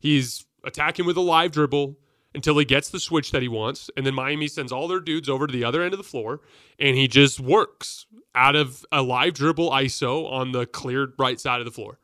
He's 0.00 0.44
attacking 0.64 1.06
with 1.06 1.16
a 1.16 1.22
live 1.22 1.52
dribble 1.52 1.96
until 2.34 2.58
he 2.58 2.64
gets 2.64 2.90
the 2.90 3.00
switch 3.00 3.30
that 3.30 3.40
he 3.40 3.48
wants, 3.48 3.90
and 3.96 4.04
then 4.04 4.14
Miami 4.14 4.46
sends 4.46 4.70
all 4.70 4.88
their 4.88 5.00
dudes 5.00 5.28
over 5.28 5.46
to 5.46 5.52
the 5.52 5.64
other 5.64 5.82
end 5.82 5.94
of 5.94 5.98
the 5.98 6.04
floor, 6.04 6.40
and 6.78 6.96
he 6.96 7.08
just 7.08 7.40
works 7.40 8.06
out 8.34 8.54
of 8.54 8.84
a 8.92 9.02
live 9.02 9.32
dribble 9.32 9.70
ISO 9.70 10.30
on 10.30 10.52
the 10.52 10.66
cleared 10.66 11.14
right 11.18 11.40
side 11.40 11.60
of 11.60 11.64
the 11.64 11.70
floor. 11.70 11.98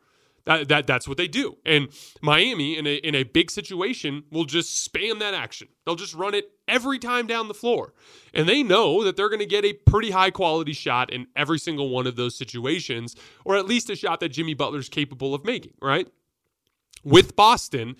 That, 0.44 0.68
that 0.68 0.86
that's 0.86 1.06
what 1.06 1.18
they 1.18 1.28
do. 1.28 1.56
And 1.64 1.88
Miami 2.20 2.76
in 2.76 2.86
a 2.86 2.94
in 2.96 3.14
a 3.14 3.22
big 3.22 3.50
situation 3.50 4.24
will 4.30 4.44
just 4.44 4.88
spam 4.88 5.20
that 5.20 5.34
action. 5.34 5.68
They'll 5.84 5.94
just 5.94 6.14
run 6.14 6.34
it 6.34 6.50
every 6.66 6.98
time 6.98 7.26
down 7.26 7.48
the 7.48 7.54
floor. 7.54 7.94
And 8.34 8.48
they 8.48 8.62
know 8.62 9.04
that 9.04 9.16
they're 9.16 9.28
going 9.28 9.38
to 9.38 9.46
get 9.46 9.64
a 9.64 9.72
pretty 9.72 10.10
high 10.10 10.30
quality 10.30 10.72
shot 10.72 11.12
in 11.12 11.26
every 11.36 11.58
single 11.58 11.90
one 11.90 12.06
of 12.06 12.16
those 12.16 12.36
situations 12.36 13.14
or 13.44 13.56
at 13.56 13.66
least 13.66 13.90
a 13.90 13.96
shot 13.96 14.20
that 14.20 14.30
Jimmy 14.30 14.54
Butler's 14.54 14.88
capable 14.88 15.34
of 15.34 15.44
making, 15.44 15.74
right? 15.80 16.08
With 17.04 17.36
Boston, 17.36 17.96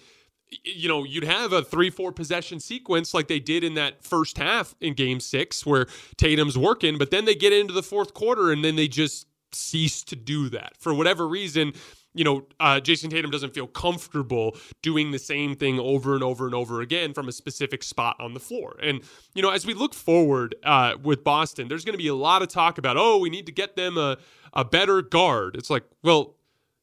you 0.64 0.88
know, 0.88 1.04
you'd 1.04 1.24
have 1.24 1.52
a 1.52 1.62
three, 1.62 1.90
four 1.90 2.12
possession 2.12 2.60
sequence 2.60 3.14
like 3.14 3.28
they 3.28 3.40
did 3.40 3.64
in 3.64 3.74
that 3.74 4.04
first 4.04 4.38
half 4.38 4.74
in 4.80 4.94
game 4.94 5.20
six 5.20 5.64
where 5.64 5.86
Tatum's 6.16 6.58
working, 6.58 6.98
but 6.98 7.10
then 7.10 7.24
they 7.24 7.34
get 7.34 7.52
into 7.52 7.72
the 7.72 7.82
fourth 7.82 8.14
quarter 8.14 8.50
and 8.50 8.64
then 8.64 8.76
they 8.76 8.88
just 8.88 9.26
cease 9.52 10.02
to 10.04 10.16
do 10.16 10.48
that. 10.50 10.72
For 10.78 10.94
whatever 10.94 11.26
reason, 11.28 11.72
you 12.14 12.24
know, 12.24 12.46
uh, 12.60 12.80
Jayson 12.80 13.10
Tatum 13.10 13.30
doesn't 13.30 13.54
feel 13.54 13.66
comfortable 13.66 14.56
doing 14.82 15.10
the 15.10 15.18
same 15.18 15.54
thing 15.54 15.78
over 15.80 16.14
and 16.14 16.22
over 16.22 16.46
and 16.46 16.54
over 16.54 16.80
again 16.80 17.14
from 17.14 17.28
a 17.28 17.32
specific 17.32 17.82
spot 17.82 18.16
on 18.20 18.34
the 18.34 18.40
floor. 18.40 18.76
And, 18.82 19.00
you 19.34 19.42
know, 19.42 19.50
as 19.50 19.64
we 19.64 19.74
look 19.74 19.94
forward 19.94 20.54
uh, 20.64 20.94
with 21.02 21.24
Boston, 21.24 21.68
there's 21.68 21.84
going 21.84 21.94
to 21.94 22.02
be 22.02 22.08
a 22.08 22.14
lot 22.14 22.42
of 22.42 22.48
talk 22.48 22.78
about, 22.78 22.96
oh, 22.98 23.18
we 23.18 23.30
need 23.30 23.46
to 23.46 23.52
get 23.52 23.76
them 23.76 23.96
a, 23.96 24.18
a 24.52 24.64
better 24.64 25.00
guard. 25.00 25.56
It's 25.56 25.70
like, 25.70 25.84
well, 26.02 26.36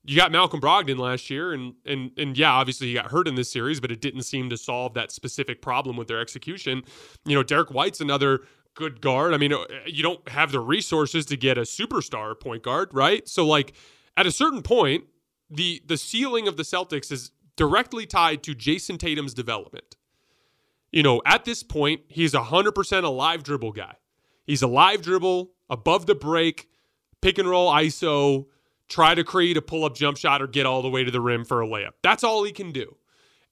you 0.04 0.16
got 0.16 0.32
Malcolm 0.32 0.62
Brogdon 0.62 0.98
last 0.98 1.30
year, 1.30 1.52
and 1.52 1.74
and 1.86 2.12
and 2.18 2.38
yeah, 2.38 2.52
obviously 2.52 2.88
he 2.88 2.94
got 2.94 3.12
hurt 3.12 3.28
in 3.28 3.36
this 3.36 3.52
series, 3.52 3.80
but 3.80 3.92
it 3.92 4.02
didn't 4.02 4.24
seem 4.24 4.50
to 4.50 4.58
solve 4.58 4.94
that 4.94 5.12
specific 5.12 5.62
problem 5.62 5.98
with 5.98 6.08
their 6.08 6.22
execution. 6.22 6.84
You 7.26 7.36
know, 7.36 7.44
Derrick 7.44 7.70
White's 7.70 8.00
another 8.00 8.40
good 8.76 9.02
guard. 9.02 9.34
I 9.34 9.38
mean, 9.38 9.54
uh, 9.54 9.66
you 9.86 10.02
don't 10.02 10.26
have 10.30 10.52
the 10.52 10.62
resources 10.62 11.26
to 11.28 11.38
get 11.38 11.58
a 11.58 11.62
superstar 11.62 12.40
point 12.40 12.64
guard, 12.64 12.90
right? 12.94 13.28
So 13.28 13.46
like 13.46 13.74
at 14.16 14.26
a 14.26 14.32
certain 14.32 14.62
point, 14.62 15.04
the 15.50 15.82
the 15.86 15.98
ceiling 15.98 16.48
of 16.48 16.58
the 16.58 16.64
Celtics 16.64 17.12
is 17.12 17.32
directly 17.56 18.06
tied 18.06 18.44
to 18.44 18.56
Jayson 18.56 18.98
Tatum's 18.98 19.34
development. 19.34 19.96
You 20.92 21.04
know, 21.04 21.22
at 21.26 21.46
this 21.46 21.62
point, 21.62 22.02
he's 22.08 22.34
100% 22.34 23.04
a 23.04 23.10
live 23.10 23.44
dribble 23.44 23.74
guy. 23.74 23.96
He's 24.46 24.62
a 24.62 24.68
live 24.68 25.02
dribble, 25.04 25.52
above 25.70 26.08
the 26.08 26.16
break, 26.16 26.68
pick 27.22 27.38
and 27.38 27.48
roll 27.48 27.72
ISO, 27.72 28.48
try 28.88 29.14
to 29.14 29.24
create 29.24 29.58
a 29.58 29.62
pull 29.62 29.86
up 29.86 29.96
jump 29.96 30.18
shot 30.18 30.42
or 30.42 30.48
get 30.48 30.66
all 30.66 30.82
the 30.82 30.90
way 30.90 31.04
to 31.04 31.12
the 31.12 31.22
rim 31.22 31.46
for 31.46 31.62
a 31.62 31.68
layup. 31.68 31.92
That's 32.02 32.24
all 32.24 32.44
he 32.44 32.52
can 32.52 32.72
do. 32.72 32.96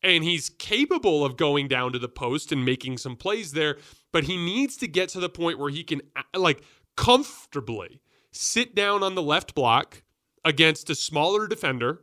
And 0.03 0.23
he's 0.23 0.49
capable 0.49 1.25
of 1.25 1.37
going 1.37 1.67
down 1.67 1.91
to 1.93 1.99
the 1.99 2.09
post 2.09 2.51
and 2.51 2.63
making 2.63 2.97
some 2.97 3.15
plays 3.15 3.51
there, 3.51 3.77
but 4.11 4.23
he 4.23 4.37
needs 4.37 4.77
to 4.77 4.87
get 4.87 5.09
to 5.09 5.19
the 5.19 5.29
point 5.29 5.59
where 5.59 5.69
he 5.69 5.83
can, 5.83 6.01
like, 6.35 6.63
comfortably 6.95 8.01
sit 8.31 8.73
down 8.73 9.03
on 9.03 9.15
the 9.15 9.21
left 9.21 9.53
block 9.53 10.03
against 10.45 10.89
a 10.89 10.95
smaller 10.95 11.47
defender 11.47 12.01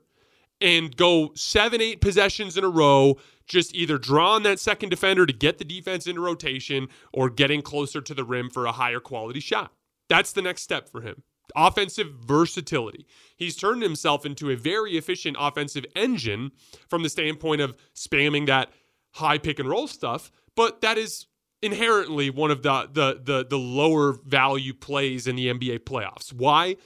and 0.61 0.97
go 0.97 1.33
seven, 1.35 1.81
eight 1.81 2.01
possessions 2.01 2.57
in 2.57 2.65
a 2.65 2.69
row, 2.69 3.19
just 3.47 3.75
either 3.75 3.99
draw 3.99 4.35
on 4.35 4.43
that 4.45 4.61
second 4.61 4.89
defender 4.89 5.27
to 5.27 5.33
get 5.33 5.59
the 5.59 5.65
defense 5.65 6.07
into 6.07 6.21
rotation 6.21 6.89
or 7.13 7.29
getting 7.29 7.63
closer 7.63 8.01
to 8.01 8.15
the 8.15 8.25
rim 8.25 8.49
for 8.49 8.67
a 8.67 8.73
higher 8.73 9.01
quality 9.01 9.41
shot. 9.41 9.73
That's 10.09 10.33
the 10.33 10.43
next 10.43 10.63
step 10.63 10.89
for 10.89 11.01
him. 11.01 11.23
Offensive 11.55 12.09
versatility. 12.25 13.07
He's 13.37 13.57
turned 13.57 13.83
himself 13.83 14.25
into 14.25 14.51
a 14.51 14.57
very 14.57 14.97
efficient 14.97 15.37
offensive 15.39 15.85
engine 15.95 16.53
from 16.89 17.03
the 17.03 17.11
standpoint 17.11 17.61
of 17.61 17.77
spamming 17.95 18.47
that 18.47 18.71
high 19.13 19.39
pick 19.39 19.59
and 19.59 19.69
roll 19.69 19.87
stuff, 19.87 20.33
but 20.57 20.81
that 20.81 20.97
is 20.97 21.27
inherently 21.63 22.31
one 22.31 22.51
of 22.51 22.63
the 22.63 22.89
the 22.93 23.21
the, 23.23 23.47
the 23.47 23.59
lower 23.59 24.13
value 24.25 24.75
plays 24.75 25.27
in 25.27 25.37
the 25.37 25.49
NBA 25.49 25.81
playoffs. 25.81 26.33
Why? 26.33 26.77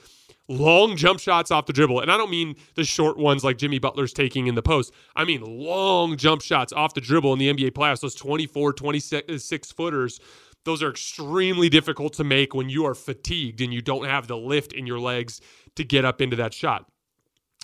Long 0.49 0.97
jump 0.97 1.19
shots 1.19 1.51
off 1.51 1.65
the 1.65 1.73
dribble. 1.73 2.01
And 2.01 2.11
I 2.11 2.17
don't 2.17 2.31
mean 2.31 2.55
the 2.75 2.83
short 2.83 3.17
ones 3.17 3.43
like 3.43 3.57
Jimmy 3.57 3.79
Butler's 3.79 4.11
taking 4.11 4.47
in 4.47 4.55
the 4.55 4.61
post. 4.61 4.91
I 5.15 5.23
mean 5.23 5.41
long 5.41 6.17
jump 6.17 6.41
shots 6.41 6.73
off 6.73 6.93
the 6.93 7.01
dribble 7.01 7.31
in 7.33 7.39
the 7.39 7.53
NBA 7.53 7.71
playoffs, 7.71 8.01
those 8.01 8.15
24, 8.15 8.73
26 8.73 9.71
footers. 9.71 10.19
Those 10.65 10.83
are 10.83 10.89
extremely 10.89 11.69
difficult 11.69 12.13
to 12.13 12.23
make 12.23 12.53
when 12.53 12.67
you 12.67 12.85
are 12.85 12.95
fatigued 12.95 13.61
and 13.61 13.73
you 13.73 13.81
don't 13.81 14.05
have 14.05 14.27
the 14.27 14.35
lift 14.35 14.73
in 14.73 14.85
your 14.85 14.99
legs 14.99 15.39
to 15.75 15.85
get 15.85 16.03
up 16.03 16.19
into 16.19 16.35
that 16.35 16.53
shot. 16.53 16.85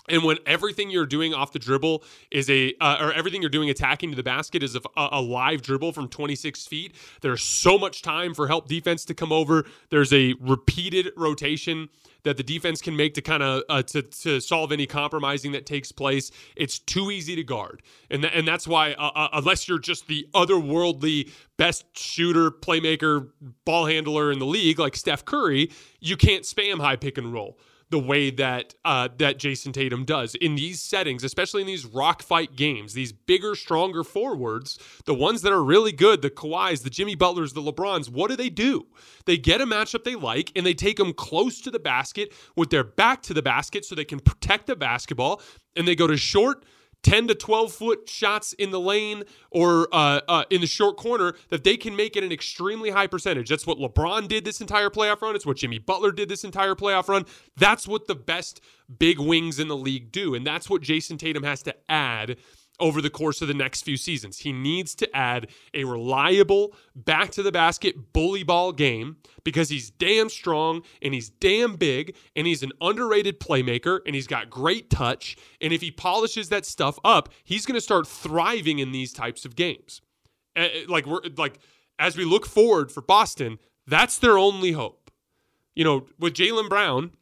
And 0.08 0.24
when 0.24 0.38
everything 0.46 0.90
you're 0.90 1.06
doing 1.06 1.34
off 1.34 1.52
the 1.52 1.58
dribble 1.58 2.04
is 2.30 2.48
a, 2.50 2.74
uh, 2.80 2.98
or 3.00 3.12
everything 3.12 3.42
you're 3.42 3.50
doing 3.50 3.70
attacking 3.70 4.10
to 4.10 4.16
the 4.16 4.22
basket 4.22 4.62
is 4.62 4.76
a, 4.76 4.80
a, 4.96 5.20
live 5.20 5.62
dribble 5.62 5.92
from 5.92 6.08
26 6.08 6.66
feet, 6.66 6.94
there's 7.20 7.42
so 7.42 7.78
much 7.78 8.02
time 8.02 8.34
for 8.34 8.46
help 8.46 8.68
defense 8.68 9.04
to 9.06 9.14
come 9.14 9.32
over. 9.32 9.66
There's 9.90 10.12
a 10.12 10.34
repeated 10.40 11.12
rotation 11.16 11.88
that 12.26 12.36
the 12.36 12.42
defense 12.42 12.82
can 12.82 12.96
make 12.96 13.14
to 13.14 13.22
kind 13.22 13.42
of 13.42 13.62
uh, 13.68 13.82
to, 13.82 14.02
to 14.02 14.40
solve 14.40 14.72
any 14.72 14.84
compromising 14.84 15.52
that 15.52 15.64
takes 15.64 15.92
place. 15.92 16.32
It's 16.56 16.78
too 16.78 17.12
easy 17.12 17.36
to 17.36 17.44
guard, 17.44 17.82
and 18.10 18.22
th- 18.22 18.34
and 18.34 18.46
that's 18.46 18.66
why 18.66 18.94
uh, 18.94 19.12
uh, 19.14 19.28
unless 19.32 19.68
you're 19.68 19.78
just 19.78 20.08
the 20.08 20.26
otherworldly 20.34 21.30
best 21.56 21.84
shooter, 21.96 22.50
playmaker, 22.50 23.30
ball 23.64 23.86
handler 23.86 24.32
in 24.32 24.40
the 24.40 24.46
league 24.46 24.80
like 24.80 24.96
Steph 24.96 25.24
Curry, 25.24 25.70
you 26.00 26.16
can't 26.16 26.42
spam 26.42 26.80
high 26.80 26.96
pick 26.96 27.16
and 27.16 27.32
roll 27.32 27.58
the 27.90 27.98
way 27.98 28.30
that 28.30 28.74
uh, 28.84 29.08
that 29.18 29.38
Jayson 29.38 29.72
Tatum 29.72 30.04
does 30.04 30.34
in 30.36 30.56
these 30.56 30.80
settings, 30.80 31.22
especially 31.22 31.60
in 31.60 31.66
these 31.66 31.86
rock 31.86 32.22
fight 32.22 32.56
games. 32.56 32.94
These 32.94 33.12
bigger, 33.12 33.54
stronger 33.54 34.02
forwards, 34.02 34.78
the 35.04 35.14
ones 35.14 35.42
that 35.42 35.52
are 35.52 35.62
really 35.62 35.92
good, 35.92 36.22
the 36.22 36.30
Kawhis, 36.30 36.82
the 36.82 36.90
Jimmy 36.90 37.14
Butlers, 37.14 37.52
the 37.52 37.62
LeBrons. 37.62 38.10
What 38.10 38.30
do 38.30 38.36
they 38.36 38.50
do? 38.50 38.86
They 39.24 39.36
get 39.36 39.60
a 39.60 39.66
matchup 39.66 40.04
they 40.04 40.16
like 40.16 40.52
and 40.56 40.66
they 40.66 40.74
take 40.74 40.96
them 40.96 41.12
close 41.12 41.60
to 41.62 41.70
the 41.70 41.78
basket 41.78 42.32
with 42.56 42.70
their 42.70 42.84
back 42.84 43.22
to 43.22 43.34
the 43.34 43.42
basket 43.42 43.84
so 43.84 43.94
they 43.94 44.04
can 44.04 44.20
protect 44.20 44.66
the 44.66 44.76
basketball, 44.76 45.40
and 45.76 45.86
they 45.86 45.94
go 45.94 46.06
to 46.06 46.16
short 46.16 46.64
10 47.06 47.28
to 47.28 47.36
12 47.36 47.72
foot 47.72 48.10
shots 48.10 48.52
in 48.54 48.72
the 48.72 48.80
lane 48.80 49.22
or 49.52 49.86
uh, 49.92 50.20
uh, 50.26 50.42
in 50.50 50.60
the 50.60 50.66
short 50.66 50.96
corner 50.96 51.34
that 51.50 51.62
they 51.62 51.76
can 51.76 51.94
make 51.94 52.16
it 52.16 52.24
an 52.24 52.32
extremely 52.32 52.90
high 52.90 53.06
percentage. 53.06 53.48
That's 53.48 53.64
what 53.64 53.78
LeBron 53.78 54.26
did 54.26 54.44
this 54.44 54.60
entire 54.60 54.90
playoff 54.90 55.22
run. 55.22 55.36
It's 55.36 55.46
what 55.46 55.56
Jimmy 55.56 55.78
Butler 55.78 56.10
did 56.10 56.28
this 56.28 56.42
entire 56.42 56.74
playoff 56.74 57.06
run. 57.06 57.24
That's 57.56 57.86
what 57.86 58.08
the 58.08 58.16
best 58.16 58.60
big 58.98 59.20
wings 59.20 59.60
in 59.60 59.68
the 59.68 59.76
league 59.76 60.10
do. 60.10 60.34
And 60.34 60.44
that's 60.44 60.68
what 60.68 60.82
Jayson 60.82 61.16
Tatum 61.16 61.44
has 61.44 61.62
to 61.62 61.76
add 61.88 62.38
over 62.78 63.00
the 63.00 63.10
course 63.10 63.40
of 63.42 63.48
the 63.48 63.54
next 63.54 63.82
few 63.82 63.96
seasons. 63.96 64.38
He 64.38 64.52
needs 64.52 64.94
to 64.96 65.16
add 65.16 65.48
a 65.74 65.84
reliable 65.84 66.74
back 66.94 67.30
to 67.32 67.42
the 67.42 67.52
basket 67.52 68.12
bully 68.12 68.42
ball 68.42 68.72
game 68.72 69.16
because 69.44 69.68
he's 69.68 69.90
damn 69.90 70.28
strong 70.28 70.82
and 71.00 71.14
he's 71.14 71.30
damn 71.30 71.76
big 71.76 72.14
and 72.34 72.46
he's 72.46 72.62
an 72.62 72.72
underrated 72.80 73.40
playmaker 73.40 74.00
and 74.06 74.14
he's 74.14 74.26
got 74.26 74.50
great 74.50 74.90
touch. 74.90 75.36
And 75.60 75.72
if 75.72 75.80
he 75.80 75.90
polishes 75.90 76.48
that 76.50 76.66
stuff 76.66 76.98
up, 77.04 77.30
he's 77.44 77.66
going 77.66 77.76
to 77.76 77.80
start 77.80 78.06
thriving 78.06 78.78
in 78.78 78.92
these 78.92 79.12
types 79.12 79.44
of 79.44 79.56
games. 79.56 80.02
Eh, 80.54 80.68
eh, 80.72 80.84
like 80.88 81.06
we're 81.06 81.20
like 81.36 81.58
as 81.98 82.16
we 82.16 82.24
look 82.24 82.46
forward 82.46 82.92
for 82.92 83.00
Boston, 83.00 83.58
that's 83.86 84.18
their 84.18 84.38
only 84.38 84.72
hope. 84.72 85.10
You 85.74 85.84
know, 85.84 86.06
with 86.18 86.34
Jaylen 86.34 86.68
Brown, 86.68 87.12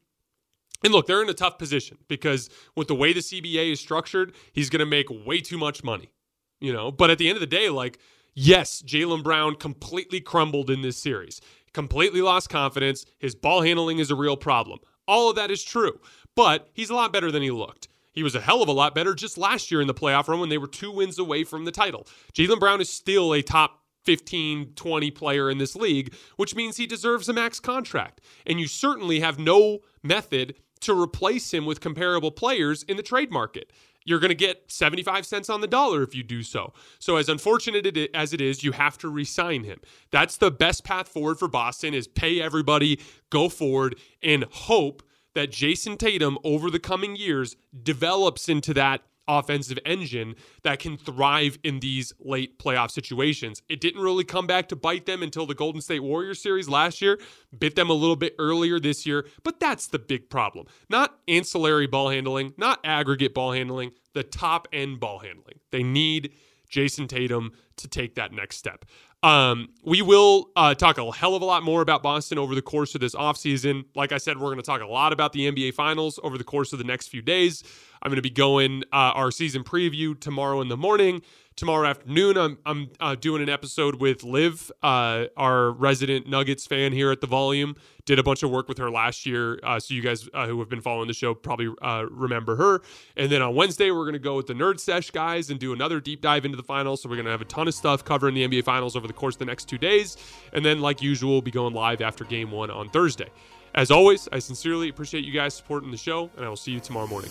and 0.85 0.93
look, 0.93 1.07
they're 1.07 1.23
in 1.23 1.29
a 1.29 1.35
tough 1.35 1.59
position 1.59 1.99
because 2.09 2.51
with 2.77 2.89
the 2.89 2.95
way 2.95 3.13
the 3.13 3.21
CBA 3.21 3.73
is 3.73 3.81
structured, 3.81 4.35
he's 4.53 4.71
going 4.71 4.81
to 4.81 4.87
make 4.87 5.07
way 5.11 5.41
too 5.41 5.59
much 5.59 5.83
money. 5.83 6.13
You 6.61 6.73
know, 6.73 6.93
but 6.93 7.11
at 7.11 7.19
the 7.19 7.29
end 7.29 7.37
of 7.37 7.41
the 7.41 7.47
day, 7.47 7.69
like, 7.69 7.99
yes, 8.35 8.83
Jaylen 8.83 9.23
Brown 9.23 9.57
completely 9.57 10.21
crumbled 10.21 10.71
in 10.71 10.83
this 10.83 10.97
series, 10.97 11.41
completely 11.73 12.23
lost 12.23 12.49
confidence. 12.49 13.05
His 13.19 13.35
ball 13.35 13.63
handling 13.63 13.99
is 13.99 14.11
a 14.11 14.15
real 14.15 14.37
problem. 14.37 14.79
All 15.07 15.29
of 15.29 15.37
that 15.37 15.51
is 15.51 15.63
true, 15.63 16.01
but 16.35 16.71
he's 16.73 16.91
a 16.91 16.95
lot 16.95 17.13
better 17.13 17.31
than 17.31 17.43
he 17.43 17.51
looked. 17.51 17.89
He 18.13 18.23
was 18.23 18.35
a 18.35 18.41
hell 18.41 18.63
of 18.63 18.69
a 18.69 18.73
lot 18.73 18.95
better 18.95 19.15
just 19.15 19.37
last 19.37 19.71
year 19.71 19.81
in 19.81 19.89
the 19.89 19.95
playoff 19.95 20.29
run 20.29 20.41
when 20.41 20.49
they 20.49 20.59
were 20.59 20.69
two 20.69 20.93
wins 20.93 21.19
away 21.19 21.45
from 21.45 21.65
the 21.65 21.73
title. 21.73 22.07
Jaylen 22.33 22.61
Brown 22.61 22.81
is 22.81 22.89
still 22.89 23.35
a 23.35 23.43
top 23.43 23.81
15, 24.05 24.75
20 24.75 25.11
player 25.11 25.51
in 25.51 25.59
this 25.59 25.75
league, 25.75 26.15
which 26.37 26.55
means 26.55 26.77
he 26.77 26.87
deserves 26.87 27.29
a 27.29 27.33
max 27.33 27.59
contract. 27.59 28.21
And 28.47 28.61
you 28.61 28.69
certainly 28.69 29.21
have 29.21 29.39
no 29.39 29.81
method 30.03 30.55
to 30.81 31.01
replace 31.01 31.53
him 31.53 31.67
with 31.67 31.81
comparable 31.81 32.31
players 32.31 32.83
in 32.83 32.97
the 32.97 33.03
trade 33.03 33.31
market. 33.31 33.73
You're 34.05 34.19
going 34.19 34.31
to 34.31 34.35
get 34.35 34.71
75 34.71 35.25
cents 35.25 35.49
on 35.49 35.63
the 35.63 35.67
dollar 35.67 36.03
if 36.03 36.15
you 36.15 36.23
do 36.23 36.43
so. 36.43 36.75
So 36.99 37.17
as 37.17 37.29
unfortunate 37.29 37.87
as 38.15 38.35
it 38.35 38.41
is, 38.41 38.63
you 38.63 38.73
have 38.73 38.99
to 38.99 39.09
re-sign 39.09 39.65
him. 39.65 39.81
That's 40.11 40.37
the 40.37 40.51
best 40.51 40.85
path 40.85 41.09
forward 41.09 41.39
for 41.39 41.49
Boston 41.49 41.95
is 41.95 42.07
pay 42.07 42.41
everybody, 42.41 43.01
go 43.31 43.49
forward 43.49 43.97
and 44.23 44.45
hope 44.45 45.03
that 45.35 45.51
Jayson 45.51 45.97
Tatum 45.97 46.39
over 46.45 46.71
the 46.71 46.79
coming 46.79 47.17
years 47.17 47.57
develops 47.83 48.49
into 48.49 48.75
that 48.75 49.03
offensive 49.29 49.79
engine 49.85 50.35
that 50.63 50.79
can 50.79 50.97
thrive 50.97 51.59
in 51.63 51.81
these 51.81 52.13
late 52.21 52.59
playoff 52.59 52.91
situations. 52.91 53.63
It 53.69 53.81
didn't 53.81 54.03
really 54.03 54.25
come 54.25 54.47
back 54.47 54.69
to 54.69 54.77
bite 54.77 55.07
them 55.07 55.23
until 55.23 55.47
the 55.47 55.55
Golden 55.55 55.81
State 55.81 56.01
Warriors 56.01 56.41
series 56.41 56.69
last 56.69 57.01
year, 57.01 57.19
bit 57.59 57.75
them 57.77 57.91
a 57.91 57.95
little 57.95 58.17
bit 58.17 58.35
earlier 58.39 58.79
this 58.79 59.07
year, 59.07 59.27
but 59.43 59.61
that's 59.61 59.87
the 59.87 59.99
big 59.99 60.31
problem. 60.31 60.67
Not 60.89 61.19
ancillary 61.29 61.87
ball 61.87 62.11
handling, 62.11 62.55
not 62.57 62.81
aggregate 62.85 63.35
ball 63.35 63.53
handling, 63.53 63.93
the 64.13 64.23
top 64.23 64.69
end 64.73 65.01
ball 65.01 65.19
handling. 65.19 65.59
They 65.71 65.83
need 65.83 66.33
Jayson 66.71 67.07
Tatum 67.09 67.53
to 67.77 67.89
take 67.89 68.15
that 68.17 68.33
next 68.33 68.57
step. 68.57 68.85
Um, 69.23 69.71
we 69.85 70.03
will 70.03 70.51
uh, 70.55 70.75
talk 70.75 70.99
a 70.99 71.11
hell 71.11 71.35
of 71.35 71.41
a 71.41 71.47
lot 71.47 71.63
more 71.63 71.81
about 71.81 72.03
Boston 72.03 72.37
over 72.37 72.55
the 72.55 72.63
course 72.63 72.95
of 72.95 73.01
this 73.01 73.15
offseason. 73.15 73.85
Like 73.95 74.13
I 74.13 74.19
said, 74.19 74.37
we're 74.37 74.49
going 74.49 74.59
to 74.59 74.63
talk 74.63 74.83
a 74.83 74.87
lot 74.87 75.15
about 75.15 75.33
the 75.33 75.51
NBA 75.51 75.73
Finals 75.73 76.21
over 76.23 76.37
the 76.37 76.45
course 76.45 76.75
of 76.75 76.79
the 76.79 76.85
next 76.85 77.09
few 77.09 77.23
days. 77.23 77.65
I'm 78.05 78.11
going 78.11 78.17
to 78.17 78.23
be 78.23 78.29
going 78.29 78.85
uh, 78.93 79.13
our 79.15 79.31
season 79.31 79.65
preview 79.65 80.19
tomorrow 80.19 80.61
in 80.61 80.69
the 80.69 80.77
morning. 80.77 81.23
Tomorrow 81.57 81.89
afternoon, 81.89 82.37
I'm, 82.37 82.59
I'm 82.67 82.91
uh, 83.01 83.15
doing 83.15 83.41
an 83.41 83.49
episode 83.49 83.95
with 83.95 84.25
Liv, 84.25 84.71
uh, 84.83 85.27
our 85.37 85.71
resident 85.71 86.29
Nuggets 86.29 86.67
fan 86.67 86.93
here 86.93 87.11
at 87.13 87.21
the 87.23 87.29
Volume. 87.29 87.77
Did 88.05 88.19
a 88.19 88.23
bunch 88.23 88.43
of 88.43 88.51
work 88.51 88.69
with 88.69 88.77
her 88.77 88.91
last 88.91 89.25
year, 89.25 89.59
uh, 89.63 89.79
so 89.79 89.95
you 89.95 90.03
guys 90.03 90.29
uh, 90.35 90.47
who 90.47 90.59
have 90.59 90.69
been 90.69 90.81
following 90.81 91.07
the 91.07 91.15
show 91.15 91.33
probably 91.33 91.69
uh, 91.81 92.05
remember 92.11 92.57
her. 92.57 92.83
And 93.17 93.31
then 93.31 93.41
on 93.41 93.55
Wednesday, 93.55 93.91
we're 93.93 94.03
going 94.03 94.15
to 94.15 94.19
go 94.19 94.35
with 94.35 94.49
the 94.49 94.53
Nerd 94.53 94.81
Sesh 94.81 95.13
guys 95.13 95.49
and 95.49 95.59
do 95.59 95.73
another 95.73 96.01
deep 96.01 96.21
dive 96.21 96.45
into 96.45 96.57
the 96.57 96.63
finals. 96.63 97.01
So 97.01 97.09
we're 97.09 97.17
going 97.17 97.27
to 97.27 97.31
have 97.31 97.41
a 97.41 97.47
ton 97.47 97.69
of 97.69 97.75
stuff 97.75 98.05
covering 98.05 98.35
the 98.35 98.47
NBA 98.47 98.65
Finals 98.65 98.97
over 98.97 99.07
the 99.07 99.15
course 99.15 99.37
of 99.37 99.39
the 99.39 99.47
next 99.47 99.67
two 99.67 99.79
days. 99.79 100.17
And 100.53 100.65
then, 100.65 100.81
like 100.81 101.01
usual, 101.01 101.31
we'll 101.31 101.41
be 101.41 101.53
going 101.53 101.73
live 101.73 102.03
after 102.03 102.25
Game 102.25 102.51
One 102.51 102.71
on 102.71 102.91
Thursday. 102.91 103.31
As 103.77 103.91
always, 103.91 104.29
I 104.33 104.41
sincerely 104.41 104.89
appreciate 104.89 105.25
you 105.25 105.33
guys 105.33 105.55
supporting 105.55 105.91
the 105.91 105.97
show, 105.97 106.31
and 106.37 106.45
I 106.45 106.49
will 106.49 106.57
see 106.57 106.73
you 106.73 106.81
tomorrow 106.81 107.07
morning. 107.07 107.31